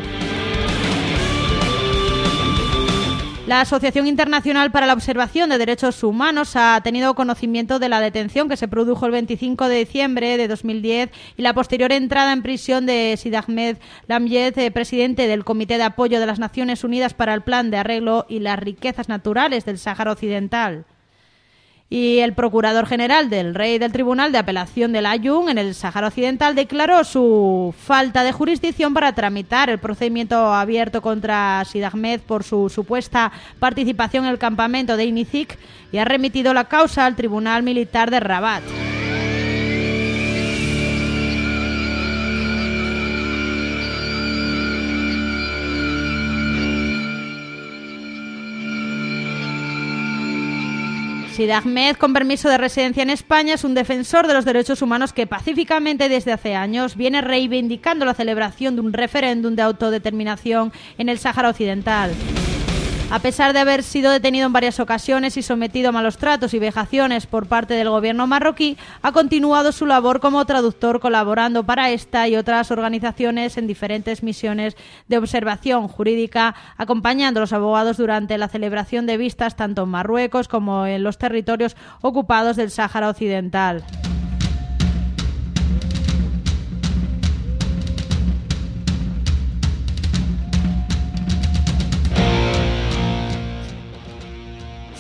La 3.48 3.62
Asociación 3.62 4.08
Internacional 4.08 4.72
para 4.72 4.88
la 4.88 4.94
Observación 4.94 5.50
de 5.50 5.58
Derechos 5.58 6.04
Humanos 6.04 6.58
ha 6.58 6.82
tenido 6.84 7.16
conocimiento 7.16 7.80
de 7.80 7.88
la 7.88 8.02
detención 8.02 8.50
que 8.50 8.58
se 8.58 8.68
produjo 8.68 9.06
el 9.06 9.14
25 9.14 9.70
de 9.70 9.78
diciembre 9.78 10.36
de 10.36 10.50
2010 10.50 11.12
y 11.38 11.42
la 11.44 11.54
posterior 11.54 11.94
entrada 11.94 12.34
en 12.34 12.42
prisión 12.42 12.86
de 12.86 13.16
Sid 13.18 13.36
Ahmed 13.36 13.78
Lamyed, 14.08 14.58
eh, 14.58 14.70
presidente 14.70 15.28
del 15.28 15.46
Comité 15.46 15.78
de 15.78 15.84
Apoyo 15.84 16.20
de 16.20 16.26
las 16.26 16.40
Naciones 16.40 16.84
Unidas 16.84 17.14
para 17.14 17.34
el 17.34 17.42
Plan 17.42 17.72
de 17.72 17.78
Arreglo 17.78 18.26
y 18.28 18.40
las 18.40 18.60
Riquezas 18.60 19.08
Naturales 19.08 19.64
del 19.64 19.78
Sáhara 19.78 20.12
Occidental. 20.12 20.84
Y 21.90 22.20
el 22.20 22.34
procurador 22.34 22.86
general 22.86 23.30
del 23.30 23.56
rey 23.56 23.78
del 23.78 23.94
Tribunal 23.94 24.34
de 24.34 24.40
Apelación 24.40 24.92
del 24.92 25.06
Ayun 25.06 25.48
en 25.48 25.58
el 25.58 25.74
Sáhara 25.74 26.08
Occidental 26.08 26.54
declaró 26.54 27.06
su 27.06 27.74
falta 27.78 28.24
de 28.24 28.34
jurisdicción 28.34 28.94
para 28.94 29.16
tramitar 29.16 29.70
el 29.70 29.80
procedimiento 29.80 30.54
abierto 30.54 31.02
contra 31.02 31.64
Sid 31.64 31.84
Ahmed 31.84 32.20
por 32.20 32.44
su 32.44 32.68
supuesta 32.68 33.32
participación 33.60 34.26
en 34.26 34.32
el 34.32 34.38
campamento 34.38 34.98
de 34.98 35.06
Inizik 35.06 35.58
y 35.94 35.98
ha 35.98 36.06
remitido 36.06 36.54
la 36.54 36.66
causa 36.66 37.06
al 37.06 37.16
Tribunal 37.16 37.64
Militar 37.64 38.12
de 38.12 38.20
Rabat. 38.20 38.64
Sid 51.38 51.52
Ahmed, 51.52 51.98
con 51.98 52.14
permiso 52.14 52.50
de 52.50 52.58
residencia 52.58 53.04
en 53.04 53.12
España, 53.12 53.54
es 53.54 53.64
un 53.64 53.76
defensor 53.76 54.26
de 54.26 54.34
los 54.34 54.44
derechos 54.44 54.82
humanos 54.82 55.14
que 55.14 55.28
pacíficamente 55.28 56.10
desde 56.10 56.32
hace 56.32 56.56
años 56.56 56.96
viene 56.96 57.22
reivindicando 57.22 58.06
la 58.06 58.16
celebración 58.16 58.74
de 58.74 58.82
un 58.82 58.92
referéndum 58.92 59.54
de 59.56 59.62
autodeterminación 59.62 60.74
en 60.98 61.10
el 61.10 61.20
Sáhara 61.20 61.50
Occidental. 61.50 62.16
A 63.10 63.20
pesar 63.20 63.54
de 63.54 63.60
haber 63.60 63.84
sido 63.84 64.12
detenido 64.12 64.48
en 64.48 64.54
varias 64.54 64.82
ocasiones 64.82 65.38
y 65.38 65.42
sometido 65.42 65.90
a 65.90 65.92
malos 65.94 66.18
tratos 66.18 66.54
y 66.54 66.60
vejaciones 66.60 67.26
por 67.26 67.48
parte 67.48 67.74
del 67.74 67.90
gobierno 67.90 68.28
marroquí, 68.28 68.78
ha 69.02 69.14
continuado 69.14 69.72
su 69.72 69.86
labor 69.86 70.20
como 70.20 70.44
traductor 70.46 71.00
colaborando 71.00 71.64
para 71.64 71.90
esta 71.90 72.28
y 72.28 72.36
otras 72.36 72.70
organizaciones 72.70 73.58
en 73.58 73.66
diferentes 73.66 74.24
misiones 74.24 74.76
de 75.08 75.18
observación 75.18 75.88
jurídica, 75.88 76.54
acompañando 76.76 77.40
a 77.40 77.44
los 77.44 77.54
abogados 77.54 77.96
durante 77.96 78.38
la 78.38 78.50
celebración 78.50 79.06
de 79.06 79.16
vistas 79.16 79.56
tanto 79.56 79.84
en 79.84 79.90
Marruecos 79.90 80.50
como 80.50 80.86
en 80.86 81.02
los 81.02 81.18
territorios 81.18 81.78
ocupados 82.02 82.58
del 82.58 82.72
Sáhara 82.72 83.10
Occidental. 83.10 83.86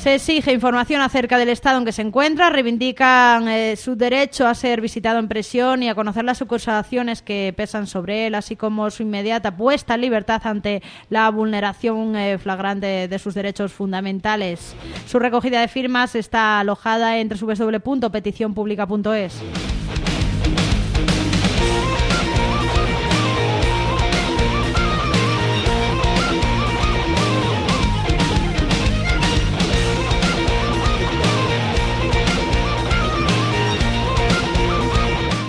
Se 0.07 0.15
exige 0.15 0.53
información 0.53 1.01
acerca 1.01 1.37
del 1.37 1.49
estado 1.49 1.79
en 1.79 1.83
que 1.83 1.91
se 1.91 2.01
encuentra, 2.01 2.49
reivindican 2.49 3.49
eh, 3.49 3.75
su 3.75 3.97
derecho 3.97 4.47
a 4.47 4.55
ser 4.55 4.79
visitado 4.79 5.19
en 5.19 5.27
prisión 5.27 5.83
y 5.83 5.89
a 5.89 5.95
conocer 5.95 6.23
las 6.23 6.41
acusaciones 6.41 7.21
que 7.21 7.53
pesan 7.57 7.87
sobre 7.87 8.25
él, 8.25 8.35
así 8.35 8.55
como 8.55 8.89
su 8.89 9.03
inmediata 9.03 9.57
puesta 9.57 9.95
en 9.95 10.01
libertad 10.01 10.41
ante 10.45 10.81
la 11.09 11.29
vulneración 11.29 12.15
eh, 12.15 12.37
flagrante 12.37 13.09
de 13.09 13.19
sus 13.19 13.33
derechos 13.33 13.73
fundamentales. 13.73 14.77
Su 15.07 15.19
recogida 15.19 15.59
de 15.59 15.67
firmas 15.67 16.15
está 16.15 16.61
alojada 16.61 17.17
en 17.17 17.27
www.peticionpublica.es. 17.27 19.43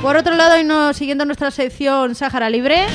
Por 0.09 0.17
otro 0.17 0.37
lado, 0.37 0.59
y 0.59 0.65
no, 0.65 0.95
siguiendo 0.95 1.27
nuestra 1.27 1.51
sección 1.51 2.15
Sáhara 2.15 2.49
Libre, 2.49 2.87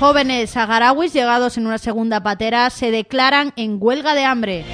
jóvenes 0.00 0.48
saharauis 0.48 1.12
llegados 1.12 1.58
en 1.58 1.66
una 1.66 1.76
segunda 1.76 2.22
patera 2.22 2.70
se 2.70 2.90
declaran 2.90 3.52
en 3.56 3.76
huelga 3.78 4.14
de 4.14 4.24
hambre. 4.24 4.64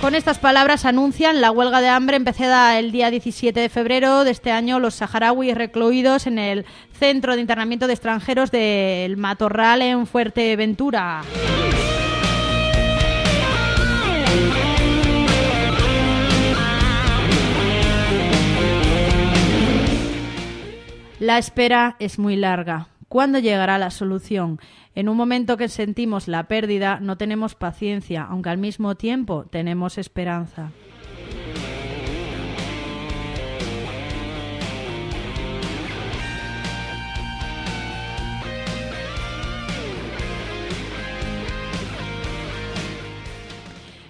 Con 0.00 0.14
estas 0.14 0.38
palabras 0.38 0.84
anuncian 0.84 1.40
la 1.40 1.50
huelga 1.50 1.80
de 1.80 1.88
hambre 1.88 2.14
empezada 2.14 2.78
el 2.78 2.92
día 2.92 3.10
17 3.10 3.58
de 3.58 3.68
febrero 3.68 4.22
de 4.22 4.30
este 4.30 4.52
año 4.52 4.78
los 4.78 4.94
saharauis 4.94 5.56
recluidos 5.56 6.28
en 6.28 6.38
el 6.38 6.64
Centro 6.96 7.34
de 7.34 7.40
Internamiento 7.40 7.88
de 7.88 7.94
Extranjeros 7.94 8.52
del 8.52 9.16
Matorral 9.16 9.82
en 9.82 10.06
Fuerteventura. 10.06 11.22
La 21.22 21.38
espera 21.38 21.94
es 22.00 22.18
muy 22.18 22.34
larga. 22.34 22.88
¿Cuándo 23.06 23.38
llegará 23.38 23.78
la 23.78 23.90
solución? 23.92 24.58
En 24.96 25.08
un 25.08 25.16
momento 25.16 25.56
que 25.56 25.68
sentimos 25.68 26.26
la 26.26 26.48
pérdida, 26.48 26.98
no 26.98 27.16
tenemos 27.16 27.54
paciencia, 27.54 28.26
aunque 28.28 28.48
al 28.50 28.58
mismo 28.58 28.96
tiempo 28.96 29.44
tenemos 29.48 29.98
esperanza. 29.98 30.72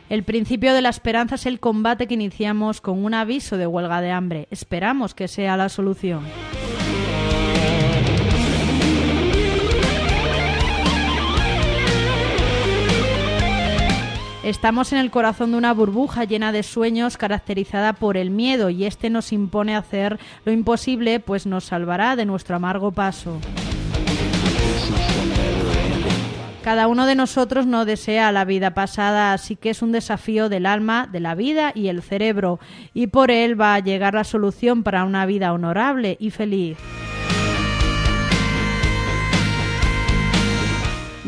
El 0.09 0.25
principio 0.25 0.73
de 0.73 0.81
la 0.81 0.89
esperanza 0.89 1.35
es 1.35 1.45
el 1.45 1.61
combate 1.61 2.07
que 2.07 2.15
iniciamos 2.15 2.81
con 2.81 3.05
un 3.05 3.13
aviso 3.13 3.59
de 3.59 3.67
huelga 3.67 4.01
de 4.01 4.13
hambre. 4.13 4.49
Esperamos 4.51 5.15
que 5.15 5.29
sea 5.29 5.59
la 5.59 5.69
solución. 5.69 6.23
Estamos 14.45 14.93
en 14.93 14.99
el 14.99 15.13
corazón 15.13 15.53
de 15.53 15.57
una 15.57 15.73
burbuja 15.73 16.25
llena 16.25 16.51
de 16.51 16.65
sueños 16.65 17.17
caracterizada 17.17 17.93
por 17.93 18.17
el 18.17 18.31
miedo 18.31 18.71
y 18.71 18.87
este 18.87 19.09
nos 19.09 19.33
impone 19.33 19.77
hacer 19.77 20.19
lo 20.45 20.51
imposible 20.51 21.21
pues 21.21 21.47
nos 21.47 21.65
salvará 21.65 22.17
de 22.17 22.27
nuestro 22.27 22.57
amargo 22.57 22.91
paso. 22.91 23.39
Cada 26.65 26.89
uno 26.89 27.07
de 27.07 27.15
nosotros 27.15 27.67
no 27.67 27.85
desea 27.85 28.33
la 28.33 28.45
vida 28.45 28.75
pasada, 28.75 29.33
así 29.33 29.55
que 29.55 29.71
es 29.71 29.83
un 29.83 29.93
desafío 29.93 30.49
del 30.49 30.67
alma, 30.67 31.09
de 31.11 31.21
la 31.21 31.35
vida 31.35 31.73
y 31.75 31.89
el 31.89 32.03
cerebro, 32.03 32.59
y 32.95 33.09
por 33.09 33.33
él 33.33 33.61
va 33.61 33.75
a 33.75 33.81
llegar 33.81 34.15
la 34.15 34.25
solución 34.25 34.85
para 34.85 35.05
una 35.05 35.27
vida 35.27 35.53
honorable 35.53 36.17
y 36.21 36.31
feliz. 36.31 36.79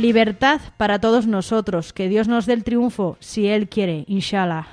Libertad 0.05 0.61
para 0.77 0.99
todos 0.99 1.27
nosotros, 1.27 1.95
que 1.95 2.11
Dios 2.11 2.29
nos 2.29 2.45
dé 2.45 2.53
el 2.53 2.63
triunfo, 2.63 3.17
si 3.21 3.49
Él 3.49 3.71
quiere, 3.71 4.05
inshallah. 4.07 4.67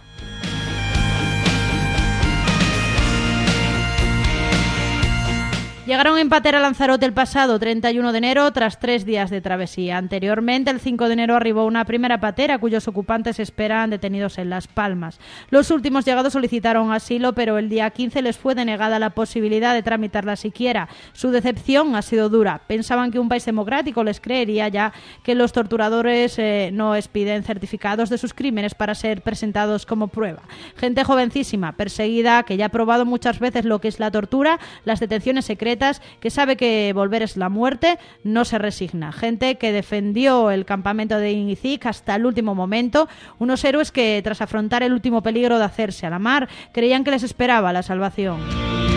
Llegaron 5.92 6.16
en 6.16 6.22
empate 6.22 6.48
a 6.48 6.60
Lanzarote 6.62 7.06
el 7.06 7.12
pasado 7.12 7.60
31 7.60 8.14
de 8.14 8.18
enero 8.18 8.50
tras 8.54 8.80
tres 8.80 9.04
días 9.04 9.30
de 9.30 9.42
travesía. 9.42 9.98
Anteriormente, 9.98 10.72
el 10.72 10.80
5 10.80 11.08
de 11.08 11.14
enero, 11.14 11.36
arribó 11.36 11.66
una 11.66 11.84
primera 11.84 12.22
patera 12.22 12.60
cuyos 12.60 12.88
ocupantes 12.88 13.42
esperan 13.42 13.89
detenidos 13.89 14.38
en 14.38 14.50
Las 14.50 14.68
Palmas. 14.68 15.20
Los 15.50 15.70
últimos 15.70 16.06
llegados 16.06 16.32
solicitaron 16.32 16.94
asilo, 16.94 17.34
pero 17.34 17.58
el 17.58 17.68
día 17.68 17.89
15 17.89 18.22
les 18.22 18.38
fue 18.38 18.56
denegada 18.56 19.00
la 19.00 19.10
posibilidad 19.10 19.74
de 19.74 19.84
tramitarla 19.84 20.38
siquiera. 20.38 20.88
Su 21.12 21.30
decepción 21.30 21.94
ha 21.98 22.02
sido 22.04 22.30
dura. 22.30 22.62
Pensaban 22.68 23.12
que 23.12 23.20
un 23.20 23.28
país 23.28 23.44
democrático 23.44 24.06
les 24.06 24.22
creería 24.22 24.70
ya 24.70 24.94
que 25.24 25.36
los 25.36 25.52
torturadores 25.52 26.39
eh, 26.39 26.70
no 26.72 26.96
expiden 26.96 27.44
certificados 27.44 28.10
de 28.10 28.18
sus 28.18 28.34
crímenes 28.34 28.76
para 28.76 28.96
ser 28.96 29.24
presentados 29.24 29.86
como 29.86 30.08
prueba. 30.08 30.44
Gente 30.78 31.04
jovencísima, 31.04 31.74
perseguida, 31.74 32.44
que 32.44 32.56
ya 32.56 32.68
ha 32.68 32.70
probado 32.70 33.06
muchas 33.06 33.39
veces 33.39 33.66
lo 33.66 33.82
que 33.82 33.89
es 33.89 34.00
la 34.00 34.10
tortura, 34.10 34.58
las 34.86 35.02
detenciones 35.02 35.44
secretas, 35.44 35.80
que 36.19 36.29
sabe 36.29 36.57
que 36.57 36.91
volver 36.93 37.23
es 37.23 37.38
la 37.38 37.49
muerte, 37.49 37.97
no 38.23 38.45
se 38.45 38.57
resigna. 38.57 39.11
Gente 39.11 39.55
que 39.55 39.71
defendió 39.71 40.51
el 40.51 40.65
campamento 40.65 41.17
de 41.17 41.32
Inizic 41.32 41.86
hasta 41.86 42.15
el 42.15 42.25
último 42.25 42.55
momento, 42.55 43.07
unos 43.39 43.63
héroes 43.63 43.91
que 43.91 44.21
tras 44.23 44.41
afrontar 44.41 44.84
el 44.84 44.93
último 44.93 45.21
peligro 45.23 45.57
de 45.57 45.65
hacerse 45.65 46.05
a 46.05 46.09
la 46.09 46.19
mar, 46.19 46.47
creían 46.71 47.03
que 47.03 47.11
les 47.11 47.23
esperaba 47.23 47.73
la 47.73 47.84
salvación. 47.84 48.91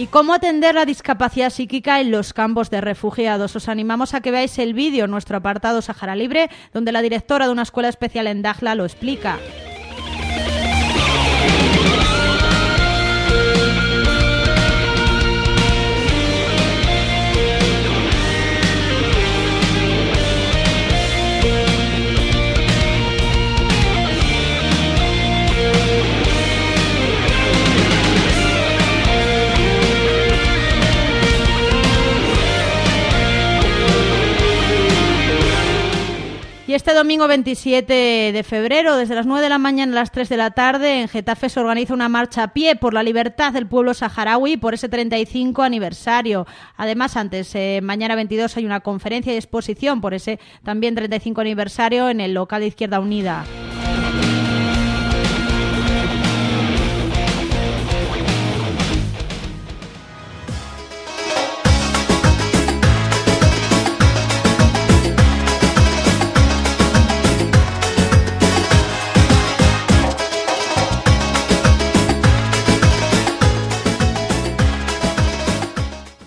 Y 0.00 0.06
cómo 0.06 0.32
atender 0.32 0.76
la 0.76 0.86
discapacidad 0.86 1.50
psíquica 1.50 2.00
en 2.00 2.10
los 2.10 2.32
campos 2.32 2.70
de 2.70 2.80
refugiados. 2.80 3.54
Os 3.54 3.68
animamos 3.68 4.14
a 4.14 4.22
que 4.22 4.30
veáis 4.30 4.58
el 4.58 4.72
vídeo 4.72 5.04
en 5.04 5.10
nuestro 5.10 5.36
apartado 5.36 5.82
Sahara 5.82 6.16
Libre, 6.16 6.48
donde 6.72 6.90
la 6.90 7.02
directora 7.02 7.44
de 7.44 7.52
una 7.52 7.64
escuela 7.64 7.90
especial 7.90 8.26
en 8.26 8.40
Dakhla 8.40 8.74
lo 8.74 8.86
explica. 8.86 9.38
Este 36.90 36.98
domingo 36.98 37.28
27 37.28 38.32
de 38.32 38.42
febrero, 38.42 38.96
desde 38.96 39.14
las 39.14 39.24
9 39.24 39.44
de 39.44 39.48
la 39.48 39.58
mañana 39.58 39.92
a 39.92 39.94
las 39.94 40.10
3 40.10 40.28
de 40.28 40.36
la 40.36 40.50
tarde, 40.50 41.02
en 41.02 41.06
Getafe 41.06 41.48
se 41.48 41.60
organiza 41.60 41.94
una 41.94 42.08
marcha 42.08 42.42
a 42.42 42.52
pie 42.52 42.74
por 42.74 42.94
la 42.94 43.04
libertad 43.04 43.52
del 43.52 43.68
pueblo 43.68 43.94
saharaui 43.94 44.56
por 44.56 44.74
ese 44.74 44.88
35 44.88 45.62
aniversario. 45.62 46.48
Además, 46.76 47.16
antes, 47.16 47.54
eh, 47.54 47.78
mañana 47.80 48.16
22 48.16 48.56
hay 48.56 48.66
una 48.66 48.80
conferencia 48.80 49.32
y 49.32 49.36
exposición 49.36 50.00
por 50.00 50.14
ese 50.14 50.40
también 50.64 50.96
35 50.96 51.40
aniversario 51.40 52.08
en 52.08 52.20
el 52.20 52.34
local 52.34 52.62
de 52.62 52.66
Izquierda 52.66 52.98
Unida. 52.98 53.44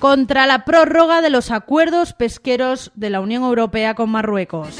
Contra 0.03 0.45
la 0.47 0.65
prórroga 0.65 1.21
de 1.21 1.29
los 1.29 1.49
acuerdos 1.49 2.11
pesqueros 2.11 2.91
de 2.93 3.09
la 3.09 3.21
Unión 3.21 3.43
Europea 3.43 3.93
con 3.93 4.09
Marruecos. 4.09 4.75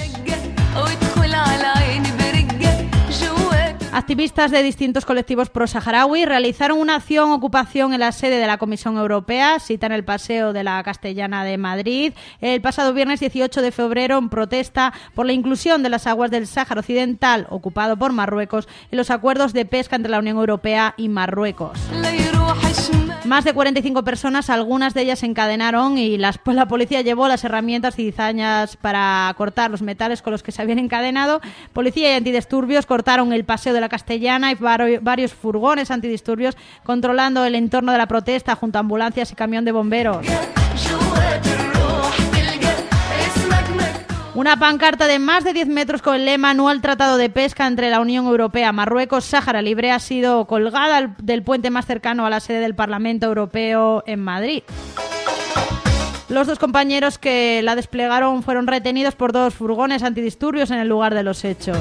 Activistas 3.94 4.52
de 4.52 4.64
distintos 4.64 5.06
colectivos 5.06 5.50
pro-saharaui 5.50 6.26
realizaron 6.26 6.78
una 6.78 6.96
acción 6.96 7.32
ocupación 7.32 7.94
en 7.94 8.02
la 8.02 8.12
sede 8.12 8.38
de 8.38 8.48
la 8.48 8.58
Comisión 8.58 8.98
Europea, 8.98 9.62
cita 9.62 9.86
en 9.86 9.94
el 9.94 10.04
Paseo 10.04 10.52
de 10.52 10.66
la 10.66 10.84
Castellana 10.84 11.46
de 11.46 11.58
Madrid, 11.58 12.12
el 12.42 12.60
pasado 12.60 12.94
viernes 12.94 13.22
18 13.22 13.62
de 13.62 13.72
febrero 13.72 14.18
en 14.18 14.28
protesta 14.28 14.92
por 15.16 15.26
la 15.26 15.32
inclusión 15.32 15.84
de 15.84 15.90
las 15.90 16.06
aguas 16.06 16.32
del 16.32 16.48
Sáhara 16.48 16.82
Occidental, 16.82 17.48
ocupado 17.50 17.96
por 17.96 18.12
Marruecos, 18.12 18.68
en 18.92 18.98
los 18.98 19.10
acuerdos 19.10 19.54
de 19.54 19.64
pesca 19.64 19.96
entre 19.96 20.12
la 20.12 20.20
Unión 20.20 20.36
Europea 20.36 20.96
y 20.98 21.08
Marruecos. 21.08 21.80
Más 23.26 23.46
de 23.46 23.54
45 23.54 24.04
personas, 24.04 24.50
algunas 24.50 24.94
de 24.94 25.02
ellas 25.02 25.20
se 25.20 25.26
encadenaron 25.26 25.98
y 25.98 26.18
las, 26.18 26.40
la 26.46 26.68
policía 26.68 27.02
llevó 27.02 27.30
las 27.30 27.44
herramientas 27.46 27.98
y 27.98 28.12
cizañas 28.12 28.76
para 28.76 29.34
cortar 29.38 29.72
los 29.72 29.82
metales 29.82 30.22
con 30.22 30.32
los 30.32 30.44
que 30.44 30.52
se 30.52 30.62
habían 30.62 30.78
encadenado. 30.78 31.40
Policía 31.72 32.12
y 32.12 32.16
antidisturbios 32.16 32.86
cortaron 32.86 33.32
el 33.32 33.46
paseo 33.46 33.74
de 33.74 33.80
la 33.80 33.88
Castellana 33.88 34.52
y 34.52 34.56
varios 34.56 35.34
furgones 35.34 35.90
antidisturbios 35.90 36.58
controlando 36.84 37.46
el 37.46 37.56
entorno 37.56 37.94
de 37.94 37.98
la 37.98 38.08
protesta 38.08 38.56
junto 38.56 38.78
a 38.78 38.82
ambulancias 38.82 39.32
y 39.32 39.36
camión 39.36 39.64
de 39.64 39.72
bomberos. 39.72 40.26
Una 44.36 44.58
pancarta 44.58 45.06
de 45.06 45.20
más 45.20 45.44
de 45.44 45.54
10 45.54 45.68
metros 45.68 46.02
con 46.02 46.16
el 46.16 46.26
lema 46.26 46.56
no 46.56 46.68
al 46.68 46.82
tratado 46.82 47.18
de 47.18 47.30
pesca 47.30 47.68
entre 47.68 47.92
la 47.92 48.00
Unión 48.00 48.26
Europea, 48.26 48.72
Marruecos, 48.72 49.26
Sáhara 49.26 49.62
Libre 49.62 49.92
ha 49.92 50.00
sido 50.00 50.46
colgada 50.46 51.14
del 51.20 51.44
puente 51.44 51.70
más 51.70 51.86
cercano 51.86 52.26
a 52.26 52.32
la 52.32 52.40
sede 52.40 52.60
del 52.60 52.74
Parlamento 52.74 53.28
Europeo 53.28 54.04
en 54.08 54.20
Madrid. 54.22 54.64
Los 56.30 56.48
dos 56.48 56.58
compañeros 56.58 57.20
que 57.20 57.62
la 57.62 57.76
desplegaron 57.76 58.42
fueron 58.42 58.66
retenidos 58.66 59.14
por 59.14 59.34
dos 59.34 59.54
furgones 59.54 60.02
antidisturbios 60.02 60.72
en 60.72 60.80
el 60.80 60.90
lugar 60.90 61.14
de 61.14 61.22
los 61.22 61.46
hechos. 61.46 61.78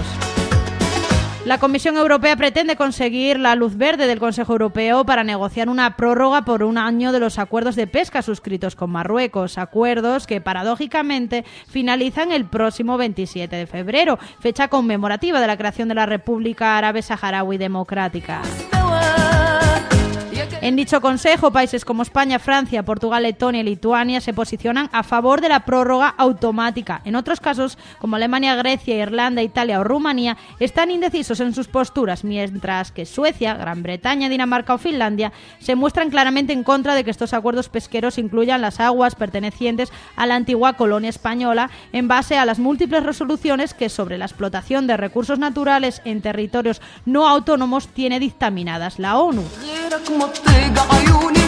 La 1.44 1.58
Comisión 1.58 1.96
Europea 1.96 2.36
pretende 2.36 2.76
conseguir 2.76 3.36
la 3.40 3.56
luz 3.56 3.76
verde 3.76 4.06
del 4.06 4.20
Consejo 4.20 4.52
Europeo 4.52 5.04
para 5.04 5.24
negociar 5.24 5.68
una 5.68 5.96
prórroga 5.96 6.42
por 6.44 6.62
un 6.62 6.78
año 6.78 7.10
de 7.10 7.18
los 7.18 7.40
acuerdos 7.40 7.74
de 7.74 7.88
pesca 7.88 8.22
suscritos 8.22 8.76
con 8.76 8.90
Marruecos, 8.90 9.58
acuerdos 9.58 10.28
que 10.28 10.40
paradójicamente 10.40 11.44
finalizan 11.66 12.30
el 12.30 12.44
próximo 12.44 12.96
27 12.96 13.56
de 13.56 13.66
febrero, 13.66 14.20
fecha 14.38 14.68
conmemorativa 14.68 15.40
de 15.40 15.48
la 15.48 15.56
creación 15.56 15.88
de 15.88 15.96
la 15.96 16.06
República 16.06 16.78
Árabe 16.78 17.02
Saharaui 17.02 17.58
Democrática. 17.58 18.40
En 20.62 20.76
dicho 20.76 21.00
consejo, 21.00 21.50
países 21.50 21.84
como 21.84 22.04
España, 22.04 22.38
Francia, 22.38 22.84
Portugal, 22.84 23.24
Letonia 23.24 23.62
y 23.62 23.64
Lituania 23.64 24.20
se 24.20 24.32
posicionan 24.32 24.88
a 24.92 25.02
favor 25.02 25.40
de 25.40 25.48
la 25.48 25.64
prórroga 25.64 26.14
automática. 26.16 27.00
En 27.04 27.16
otros 27.16 27.40
casos, 27.40 27.76
como 27.98 28.14
Alemania, 28.14 28.54
Grecia, 28.54 28.94
Irlanda, 28.94 29.42
Italia 29.42 29.80
o 29.80 29.84
Rumanía, 29.84 30.36
están 30.60 30.92
indecisos 30.92 31.40
en 31.40 31.52
sus 31.52 31.66
posturas, 31.66 32.22
mientras 32.22 32.92
que 32.92 33.06
Suecia, 33.06 33.54
Gran 33.54 33.82
Bretaña, 33.82 34.28
Dinamarca 34.28 34.74
o 34.74 34.78
Finlandia 34.78 35.32
se 35.58 35.74
muestran 35.74 36.10
claramente 36.10 36.52
en 36.52 36.62
contra 36.62 36.94
de 36.94 37.02
que 37.02 37.10
estos 37.10 37.34
acuerdos 37.34 37.68
pesqueros 37.68 38.16
incluyan 38.16 38.60
las 38.60 38.78
aguas 38.78 39.16
pertenecientes 39.16 39.90
a 40.14 40.28
la 40.28 40.36
antigua 40.36 40.74
colonia 40.74 41.10
española 41.10 41.70
en 41.92 42.06
base 42.06 42.38
a 42.38 42.44
las 42.44 42.60
múltiples 42.60 43.02
resoluciones 43.02 43.74
que 43.74 43.88
sobre 43.88 44.16
la 44.16 44.26
explotación 44.26 44.86
de 44.86 44.96
recursos 44.96 45.40
naturales 45.40 46.02
en 46.04 46.22
territorios 46.22 46.80
no 47.04 47.26
autónomos 47.26 47.88
tiene 47.88 48.20
dictaminadas 48.20 49.00
la 49.00 49.18
ONU. 49.18 49.42
تضيق 50.52 50.92
عيوني 50.92 51.41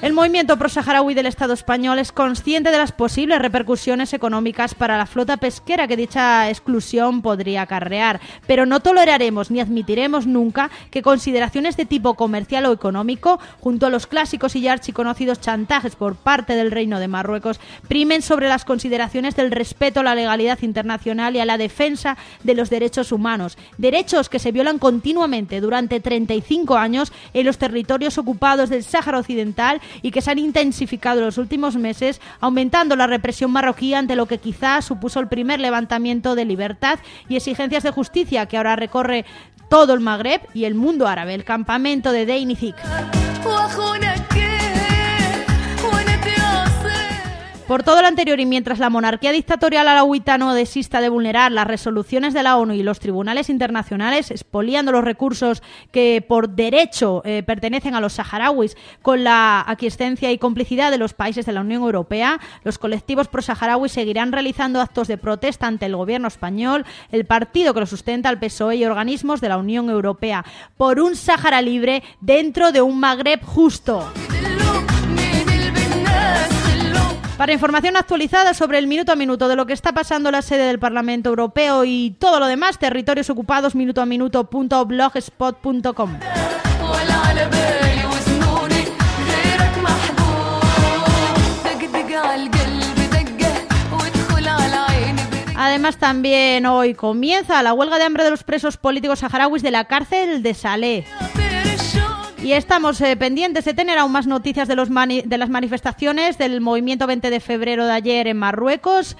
El 0.00 0.12
movimiento 0.12 0.56
pro-saharaui 0.56 1.14
del 1.14 1.26
Estado 1.26 1.54
español 1.54 1.98
es 1.98 2.12
consciente 2.12 2.70
de 2.70 2.78
las 2.78 2.92
posibles 2.92 3.40
repercusiones 3.40 4.12
económicas 4.12 4.76
para 4.76 4.96
la 4.96 5.06
flota 5.06 5.38
pesquera 5.38 5.88
que 5.88 5.96
dicha 5.96 6.48
exclusión 6.50 7.20
podría 7.20 7.62
acarrear, 7.62 8.20
pero 8.46 8.64
no 8.64 8.78
toleraremos 8.78 9.50
ni 9.50 9.58
admitiremos 9.58 10.24
nunca 10.24 10.70
que 10.92 11.02
consideraciones 11.02 11.76
de 11.76 11.84
tipo 11.84 12.14
comercial 12.14 12.66
o 12.66 12.72
económico, 12.72 13.40
junto 13.58 13.86
a 13.86 13.90
los 13.90 14.06
clásicos 14.06 14.54
y 14.54 14.60
ya 14.60 14.72
archiconocidos 14.72 15.40
chantajes 15.40 15.96
por 15.96 16.14
parte 16.14 16.54
del 16.54 16.70
Reino 16.70 17.00
de 17.00 17.08
Marruecos, 17.08 17.58
primen 17.88 18.22
sobre 18.22 18.48
las 18.48 18.64
consideraciones 18.64 19.34
del 19.34 19.50
respeto 19.50 19.98
a 19.98 20.04
la 20.04 20.14
legalidad 20.14 20.60
internacional 20.62 21.34
y 21.34 21.40
a 21.40 21.44
la 21.44 21.58
defensa 21.58 22.16
de 22.44 22.54
los 22.54 22.70
derechos 22.70 23.10
humanos, 23.10 23.58
derechos 23.78 24.28
que 24.28 24.38
se 24.38 24.52
violan 24.52 24.78
continuamente 24.78 25.60
durante 25.60 25.98
35 25.98 26.76
años 26.76 27.12
en 27.34 27.46
los 27.46 27.58
territorios 27.58 28.16
ocupados 28.16 28.70
del 28.70 28.84
Sáhara 28.84 29.18
Occidental 29.18 29.80
y 30.02 30.10
que 30.10 30.20
se 30.20 30.30
han 30.30 30.38
intensificado 30.38 31.20
en 31.20 31.26
los 31.26 31.38
últimos 31.38 31.76
meses, 31.76 32.20
aumentando 32.40 32.96
la 32.96 33.06
represión 33.06 33.50
marroquí 33.50 33.94
ante 33.94 34.16
lo 34.16 34.26
que 34.26 34.38
quizás 34.38 34.84
supuso 34.84 35.20
el 35.20 35.28
primer 35.28 35.60
levantamiento 35.60 36.34
de 36.34 36.44
libertad 36.44 36.98
y 37.28 37.36
exigencias 37.36 37.82
de 37.82 37.90
justicia 37.90 38.46
que 38.46 38.56
ahora 38.56 38.76
recorre 38.76 39.24
todo 39.68 39.94
el 39.94 40.00
Magreb 40.00 40.40
y 40.54 40.64
el 40.64 40.74
mundo 40.74 41.06
árabe, 41.06 41.34
el 41.34 41.44
campamento 41.44 42.12
de 42.12 42.26
Dein 42.26 42.50
Por 47.68 47.82
todo 47.82 48.00
lo 48.00 48.08
anterior 48.08 48.40
y 48.40 48.46
mientras 48.46 48.78
la 48.78 48.88
monarquía 48.88 49.30
dictatorial 49.30 49.86
alawita 49.86 50.38
no 50.38 50.54
desista 50.54 51.02
de 51.02 51.10
vulnerar 51.10 51.52
las 51.52 51.66
resoluciones 51.66 52.32
de 52.32 52.42
la 52.42 52.56
ONU 52.56 52.72
y 52.72 52.82
los 52.82 52.98
tribunales 52.98 53.50
internacionales, 53.50 54.30
expoliando 54.30 54.90
los 54.90 55.04
recursos 55.04 55.62
que 55.92 56.24
por 56.26 56.48
derecho 56.48 57.20
eh, 57.26 57.42
pertenecen 57.42 57.94
a 57.94 58.00
los 58.00 58.14
saharauis 58.14 58.74
con 59.02 59.22
la 59.22 59.62
aquiescencia 59.66 60.32
y 60.32 60.38
complicidad 60.38 60.90
de 60.90 60.96
los 60.96 61.12
países 61.12 61.44
de 61.44 61.52
la 61.52 61.60
Unión 61.60 61.82
Europea, 61.82 62.40
los 62.64 62.78
colectivos 62.78 63.28
pro-saharauis 63.28 63.92
seguirán 63.92 64.32
realizando 64.32 64.80
actos 64.80 65.06
de 65.06 65.18
protesta 65.18 65.66
ante 65.66 65.84
el 65.84 65.94
gobierno 65.94 66.28
español, 66.28 66.86
el 67.12 67.26
partido 67.26 67.74
que 67.74 67.80
lo 67.80 67.86
sustenta, 67.86 68.30
el 68.30 68.38
PSOE 68.38 68.76
y 68.76 68.86
organismos 68.86 69.42
de 69.42 69.50
la 69.50 69.58
Unión 69.58 69.90
Europea, 69.90 70.42
por 70.78 71.00
un 71.00 71.16
Sáhara 71.16 71.60
libre 71.60 72.02
dentro 72.22 72.72
de 72.72 72.80
un 72.80 72.98
Magreb 72.98 73.44
justo. 73.44 74.10
Para 77.38 77.52
información 77.52 77.96
actualizada 77.96 78.52
sobre 78.52 78.78
el 78.78 78.88
minuto 78.88 79.12
a 79.12 79.16
minuto 79.16 79.46
de 79.46 79.54
lo 79.54 79.64
que 79.64 79.72
está 79.72 79.92
pasando 79.92 80.28
en 80.28 80.32
la 80.32 80.42
sede 80.42 80.66
del 80.66 80.80
Parlamento 80.80 81.30
Europeo 81.30 81.84
y 81.84 82.16
todo 82.18 82.40
lo 82.40 82.48
demás, 82.48 82.80
territorios 82.80 83.30
ocupados 83.30 83.76
minuto 83.76 84.02
a 84.02 84.06
minuto.blogspot.com. 84.06 86.18
Además, 95.56 95.96
también 95.98 96.66
hoy 96.66 96.94
comienza 96.94 97.62
la 97.62 97.72
huelga 97.72 97.98
de 97.98 98.04
hambre 98.04 98.24
de 98.24 98.30
los 98.30 98.42
presos 98.42 98.76
políticos 98.76 99.20
saharauis 99.20 99.62
de 99.62 99.70
la 99.70 99.84
cárcel 99.84 100.42
de 100.42 100.54
Saleh. 100.54 101.06
Y 102.48 102.54
estamos 102.54 102.98
eh, 103.02 103.14
pendientes 103.14 103.66
de 103.66 103.74
tener 103.74 103.98
aún 103.98 104.10
más 104.10 104.26
noticias 104.26 104.68
de, 104.68 104.74
los 104.74 104.88
mani 104.88 105.20
de 105.20 105.36
las 105.36 105.50
manifestaciones 105.50 106.38
del 106.38 106.62
movimiento 106.62 107.06
20 107.06 107.28
de 107.28 107.40
febrero 107.40 107.84
de 107.84 107.92
ayer 107.92 108.26
en 108.26 108.38
Marruecos 108.38 109.18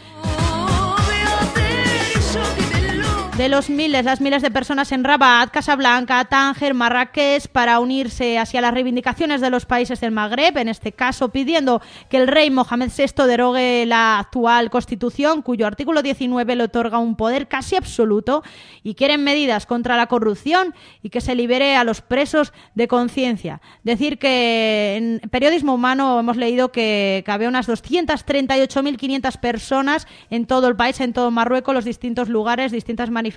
de 3.39 3.49
los 3.49 3.71
miles, 3.71 4.05
las 4.05 4.21
miles 4.21 4.43
de 4.43 4.51
personas 4.51 4.91
en 4.91 5.05
Rabat, 5.05 5.53
Casablanca, 5.53 6.25
Tánger, 6.25 6.75
Marrakech 6.75 7.47
para 7.47 7.79
unirse 7.79 8.37
hacia 8.37 8.61
las 8.61 8.75
reivindicaciones 8.75 9.41
de 9.41 9.49
los 9.49 9.65
países 9.65 10.01
del 10.01 10.11
Magreb, 10.11 10.59
en 10.59 10.67
este 10.67 10.91
caso 10.91 11.29
pidiendo 11.29 11.81
que 12.11 12.17
el 12.17 12.27
rey 12.27 12.51
Mohamed 12.51 12.91
VI 12.91 13.27
derogue 13.29 13.87
la 13.87 14.19
actual 14.19 14.71
constitución, 14.71 15.43
cuyo 15.43 15.69
artículo 15.69 16.03
19 16.03 16.57
le 16.57 16.65
otorga 16.65 16.99
un 16.99 17.15
poder 17.15 17.47
casi 17.47 17.77
absoluto, 17.77 18.43
y 18.83 18.95
quieren 18.95 19.23
medidas 19.23 19.67
contra 19.67 19.97
la 19.97 20.09
corrupción 20.09 20.75
y 21.03 21.11
que 21.11 21.21
se 21.21 21.37
libere 21.37 21.77
a 21.77 21.85
los 21.85 22.01
presos 22.01 22.53
de 22.75 22.89
conciencia. 22.89 23.61
Decir 23.85 24.19
que 24.19 24.97
en 24.97 25.31
periodismo 25.31 25.75
humano 25.75 26.19
hemos 26.19 26.37
leído 26.37 26.73
que, 26.73 27.23
había 27.29 27.49
unas 27.49 27.69
238.500 27.69 29.39
personas 29.39 30.09
en 30.31 30.47
todo 30.47 30.67
el 30.67 30.75
país, 30.75 30.99
en 31.01 31.13
todo 31.13 31.31
Marruecos, 31.31 31.75
los 31.75 31.85
distintos 31.85 32.29
lugares, 32.29 32.73
distintas 32.73 33.11
manifestaciones, 33.11 33.28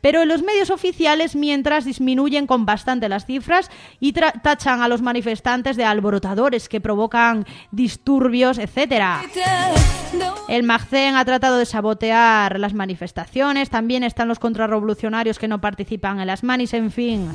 pero 0.00 0.22
en 0.22 0.28
los 0.28 0.42
medios 0.42 0.70
oficiales 0.70 1.36
mientras 1.36 1.84
disminuyen 1.84 2.46
con 2.46 2.66
bastante 2.66 3.08
las 3.08 3.26
cifras 3.26 3.70
y 4.00 4.12
tachan 4.12 4.82
a 4.82 4.88
los 4.88 5.02
manifestantes 5.02 5.76
de 5.76 5.84
alborotadores 5.84 6.68
que 6.68 6.80
provocan 6.80 7.46
disturbios, 7.70 8.58
etcétera. 8.58 9.22
El 10.48 10.62
Magcén 10.62 11.16
ha 11.16 11.24
tratado 11.24 11.58
de 11.58 11.66
sabotear 11.66 12.58
las 12.60 12.74
manifestaciones, 12.74 13.70
también 13.70 14.04
están 14.04 14.28
los 14.28 14.38
contrarrevolucionarios 14.38 15.38
que 15.38 15.48
no 15.48 15.60
participan 15.60 16.20
en 16.20 16.26
las 16.26 16.44
manis, 16.44 16.74
en 16.74 16.90
fin. 16.90 17.30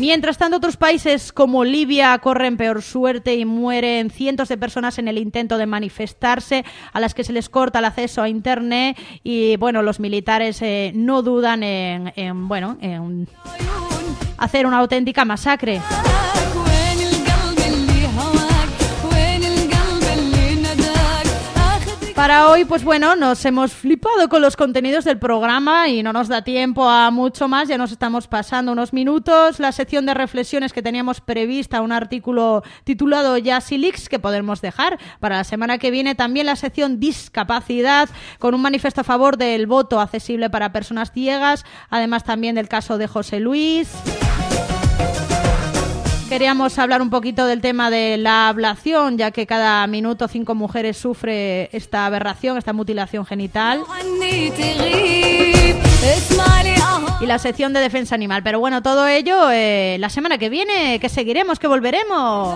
Mientras 0.00 0.38
tanto, 0.38 0.56
otros 0.56 0.78
países 0.78 1.30
como 1.30 1.62
Libia 1.62 2.16
corren 2.20 2.56
peor 2.56 2.80
suerte 2.80 3.34
y 3.34 3.44
mueren 3.44 4.08
cientos 4.08 4.48
de 4.48 4.56
personas 4.56 4.98
en 4.98 5.08
el 5.08 5.18
intento 5.18 5.58
de 5.58 5.66
manifestarse, 5.66 6.64
a 6.94 7.00
las 7.00 7.12
que 7.12 7.22
se 7.22 7.34
les 7.34 7.50
corta 7.50 7.80
el 7.80 7.84
acceso 7.84 8.22
a 8.22 8.28
Internet 8.30 8.96
y, 9.22 9.56
bueno, 9.56 9.82
los 9.82 10.00
militares 10.00 10.62
eh, 10.62 10.92
no 10.94 11.20
dudan 11.20 11.62
en, 11.62 12.14
en, 12.16 12.48
bueno, 12.48 12.78
en 12.80 13.28
hacer 14.38 14.64
una 14.64 14.78
auténtica 14.78 15.26
masacre. 15.26 15.82
Para 22.20 22.50
hoy, 22.50 22.66
pues 22.66 22.84
bueno, 22.84 23.16
nos 23.16 23.42
hemos 23.46 23.72
flipado 23.72 24.28
con 24.28 24.42
los 24.42 24.54
contenidos 24.54 25.06
del 25.06 25.18
programa 25.18 25.88
y 25.88 26.02
no 26.02 26.12
nos 26.12 26.28
da 26.28 26.44
tiempo 26.44 26.86
a 26.86 27.10
mucho 27.10 27.48
más, 27.48 27.66
ya 27.66 27.78
nos 27.78 27.92
estamos 27.92 28.26
pasando 28.26 28.72
unos 28.72 28.92
minutos. 28.92 29.58
La 29.58 29.72
sección 29.72 30.04
de 30.04 30.12
reflexiones 30.12 30.74
que 30.74 30.82
teníamos 30.82 31.22
prevista, 31.22 31.80
un 31.80 31.92
artículo 31.92 32.62
titulado 32.84 33.38
Yasilix 33.38 34.10
que 34.10 34.18
podemos 34.18 34.60
dejar 34.60 34.98
para 35.18 35.38
la 35.38 35.44
semana 35.44 35.78
que 35.78 35.90
viene. 35.90 36.14
También 36.14 36.44
la 36.44 36.56
sección 36.56 37.00
Discapacidad 37.00 38.10
con 38.38 38.54
un 38.54 38.60
manifiesto 38.60 39.00
a 39.00 39.04
favor 39.04 39.38
del 39.38 39.66
voto 39.66 39.98
accesible 39.98 40.50
para 40.50 40.72
personas 40.72 41.12
ciegas, 41.12 41.64
además 41.88 42.24
también 42.24 42.54
del 42.54 42.68
caso 42.68 42.98
de 42.98 43.06
José 43.06 43.40
Luis. 43.40 43.88
Queríamos 46.30 46.78
hablar 46.78 47.02
un 47.02 47.10
poquito 47.10 47.44
del 47.44 47.60
tema 47.60 47.90
de 47.90 48.16
la 48.16 48.46
ablación, 48.46 49.18
ya 49.18 49.32
que 49.32 49.48
cada 49.48 49.84
minuto 49.88 50.28
cinco 50.28 50.54
mujeres 50.54 50.96
sufre 50.96 51.68
esta 51.76 52.06
aberración, 52.06 52.56
esta 52.56 52.72
mutilación 52.72 53.26
genital. 53.26 53.82
Y 57.20 57.26
la 57.26 57.40
sección 57.40 57.72
de 57.72 57.80
defensa 57.80 58.14
animal. 58.14 58.44
Pero 58.44 58.60
bueno, 58.60 58.80
todo 58.80 59.08
ello 59.08 59.50
eh, 59.50 59.96
la 59.98 60.08
semana 60.08 60.38
que 60.38 60.50
viene, 60.50 61.00
que 61.00 61.08
seguiremos, 61.08 61.58
que 61.58 61.66
volveremos. 61.66 62.54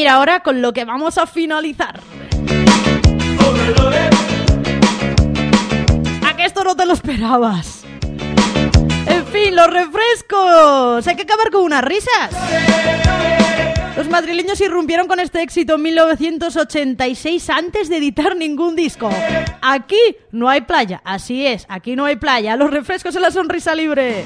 Mira 0.00 0.14
ahora 0.14 0.40
con 0.40 0.62
lo 0.62 0.72
que 0.72 0.86
vamos 0.86 1.18
a 1.18 1.26
finalizar. 1.26 2.00
¿A 6.26 6.36
que 6.36 6.44
esto 6.46 6.64
no 6.64 6.74
te 6.74 6.86
lo 6.86 6.94
esperabas? 6.94 7.84
En 9.06 9.26
fin, 9.26 9.54
los 9.54 9.66
refrescos. 9.66 11.06
Hay 11.06 11.16
que 11.16 11.22
acabar 11.24 11.50
con 11.50 11.64
unas 11.64 11.84
risas. 11.84 12.30
Los 13.94 14.08
madrileños 14.08 14.58
irrumpieron 14.62 15.06
con 15.06 15.20
este 15.20 15.42
éxito 15.42 15.74
en 15.74 15.82
1986 15.82 17.50
antes 17.50 17.90
de 17.90 17.98
editar 17.98 18.34
ningún 18.34 18.74
disco. 18.74 19.10
Aquí 19.60 20.16
no 20.32 20.48
hay 20.48 20.62
playa, 20.62 21.02
así 21.04 21.46
es, 21.46 21.66
aquí 21.68 21.94
no 21.94 22.06
hay 22.06 22.16
playa. 22.16 22.56
Los 22.56 22.70
refrescos 22.70 23.14
en 23.16 23.20
la 23.20 23.30
sonrisa 23.30 23.74
libre. 23.74 24.24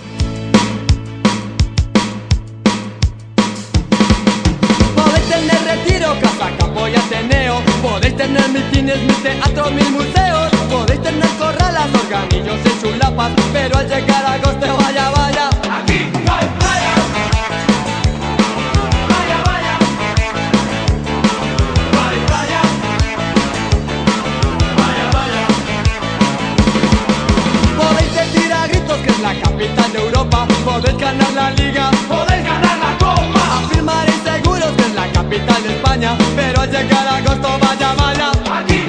Tener 5.84 6.00
retiro, 6.00 6.20
casa, 6.20 6.50
campo 6.58 6.88
y 6.88 6.94
ateneo. 6.94 7.60
Podéis 7.82 8.16
tener 8.16 8.48
mitines, 8.48 9.00
mis 9.02 9.22
teatros, 9.22 9.72
mis 9.72 9.90
museos. 9.90 10.50
Podéis 10.70 11.02
tener 11.02 11.28
corralas, 11.38 11.88
organillos 11.94 12.58
y 12.64 12.80
chulapas 12.80 13.30
Pero 13.52 13.78
al 13.78 13.88
llegar 13.88 14.24
a 14.24 14.32
agosto, 14.32 14.76
vaya, 14.76 15.10
vaya. 15.10 15.48
Aquí 15.48 16.08
no 16.24 16.32
hay 16.34 16.46
playa. 16.58 16.94
Vaya, 19.12 19.36
vaya. 19.46 19.78
No 21.92 22.00
hay 22.08 22.18
playa. 22.28 22.60
Vaya, 24.78 25.06
vaya. 25.12 25.42
Podéis 27.78 28.14
decir 28.14 28.52
a 28.52 28.66
gritos 28.66 28.98
que 28.98 29.10
es 29.10 29.20
la 29.20 29.34
capital 29.40 29.92
de 29.92 29.98
Europa. 29.98 30.46
Podéis 30.64 30.98
ganar 30.98 31.32
la 31.32 31.50
liga. 31.50 31.90
Podéis 32.08 32.44
ganar 32.44 32.63
capital 35.34 35.62
de 35.62 35.68
España 35.70 36.16
Pero 36.36 36.60
al 36.60 36.70
llegar 36.70 37.08
a 37.08 37.16
agosto 37.16 37.48
vaya, 37.60 37.94
vaya 37.94 38.32
Aquí 38.52 38.83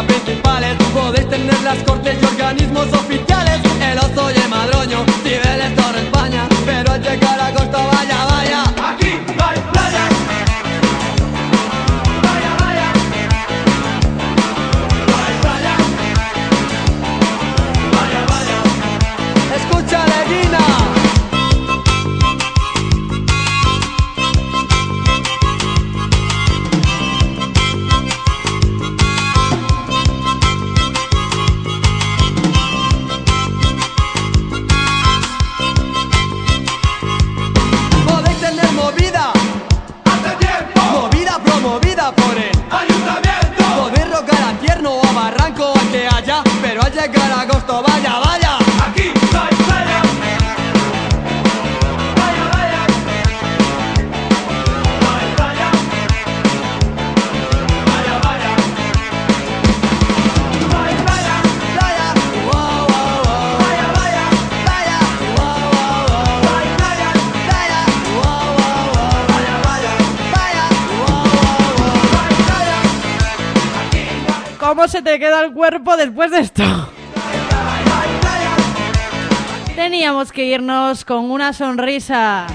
las 0.00 0.06
principales 0.06 0.76
Podéis 0.94 1.28
tener 1.28 1.60
las 1.62 1.78
cortes 1.84 2.16
y 2.20 2.24
organismos 2.24 2.86
oficiales. 2.92 3.60
El 3.80 3.98
oso 3.98 4.30
y 4.30 4.40
el 4.40 4.48
madroño, 4.48 5.04
Cibeles, 5.22 5.74
Torre 5.76 6.00
España 6.00 6.48
Pero 6.64 6.92
al 6.92 7.02
llegar 7.02 7.40
a 7.40 7.52
Costa 7.52 7.78
Valladolid 7.86 8.29
te 75.02 75.18
queda 75.18 75.42
el 75.42 75.52
cuerpo 75.52 75.96
después 75.96 76.30
de 76.30 76.40
esto? 76.40 76.62
Teníamos 79.74 80.32
que 80.32 80.44
irnos 80.44 81.04
con 81.04 81.30
una 81.30 81.52
sonrisa. 81.52 82.46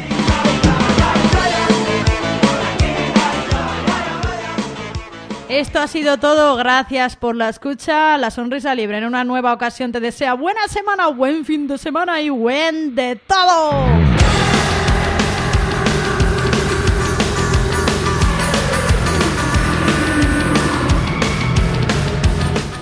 Esto 5.50 5.80
ha 5.80 5.88
sido 5.88 6.18
todo. 6.18 6.56
Gracias 6.58 7.16
por 7.16 7.36
la 7.36 7.50
escucha. 7.50 8.18
La 8.18 8.30
sonrisa 8.30 8.76
libre 8.76 8.98
en 8.98 9.06
una 9.06 9.24
nueva 9.24 9.54
ocasión 9.54 9.92
te 9.92 10.00
desea 10.00 10.34
buena 10.34 10.68
semana, 10.68 11.08
buen 11.08 11.46
fin 11.46 11.68
de 11.68 11.78
semana 11.78 12.22
y 12.22 12.30
buen 12.30 12.94
de 12.94 13.16
todo. 13.16 14.15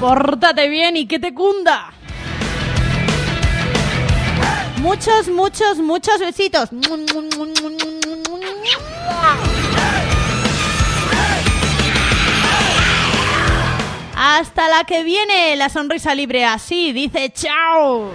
Pórtate 0.03 0.67
bien 0.67 0.97
y 0.97 1.07
que 1.07 1.17
te 1.17 1.33
cunda. 1.33 1.93
Muchos, 4.81 5.29
muchos, 5.29 5.77
muchos 5.77 6.19
besitos. 6.19 6.71
Hasta 14.13 14.67
la 14.67 14.83
que 14.83 15.05
viene 15.05 15.55
la 15.55 15.69
sonrisa 15.69 16.13
libre 16.13 16.43
así, 16.43 16.91
dice 16.91 17.31
chao. 17.31 18.11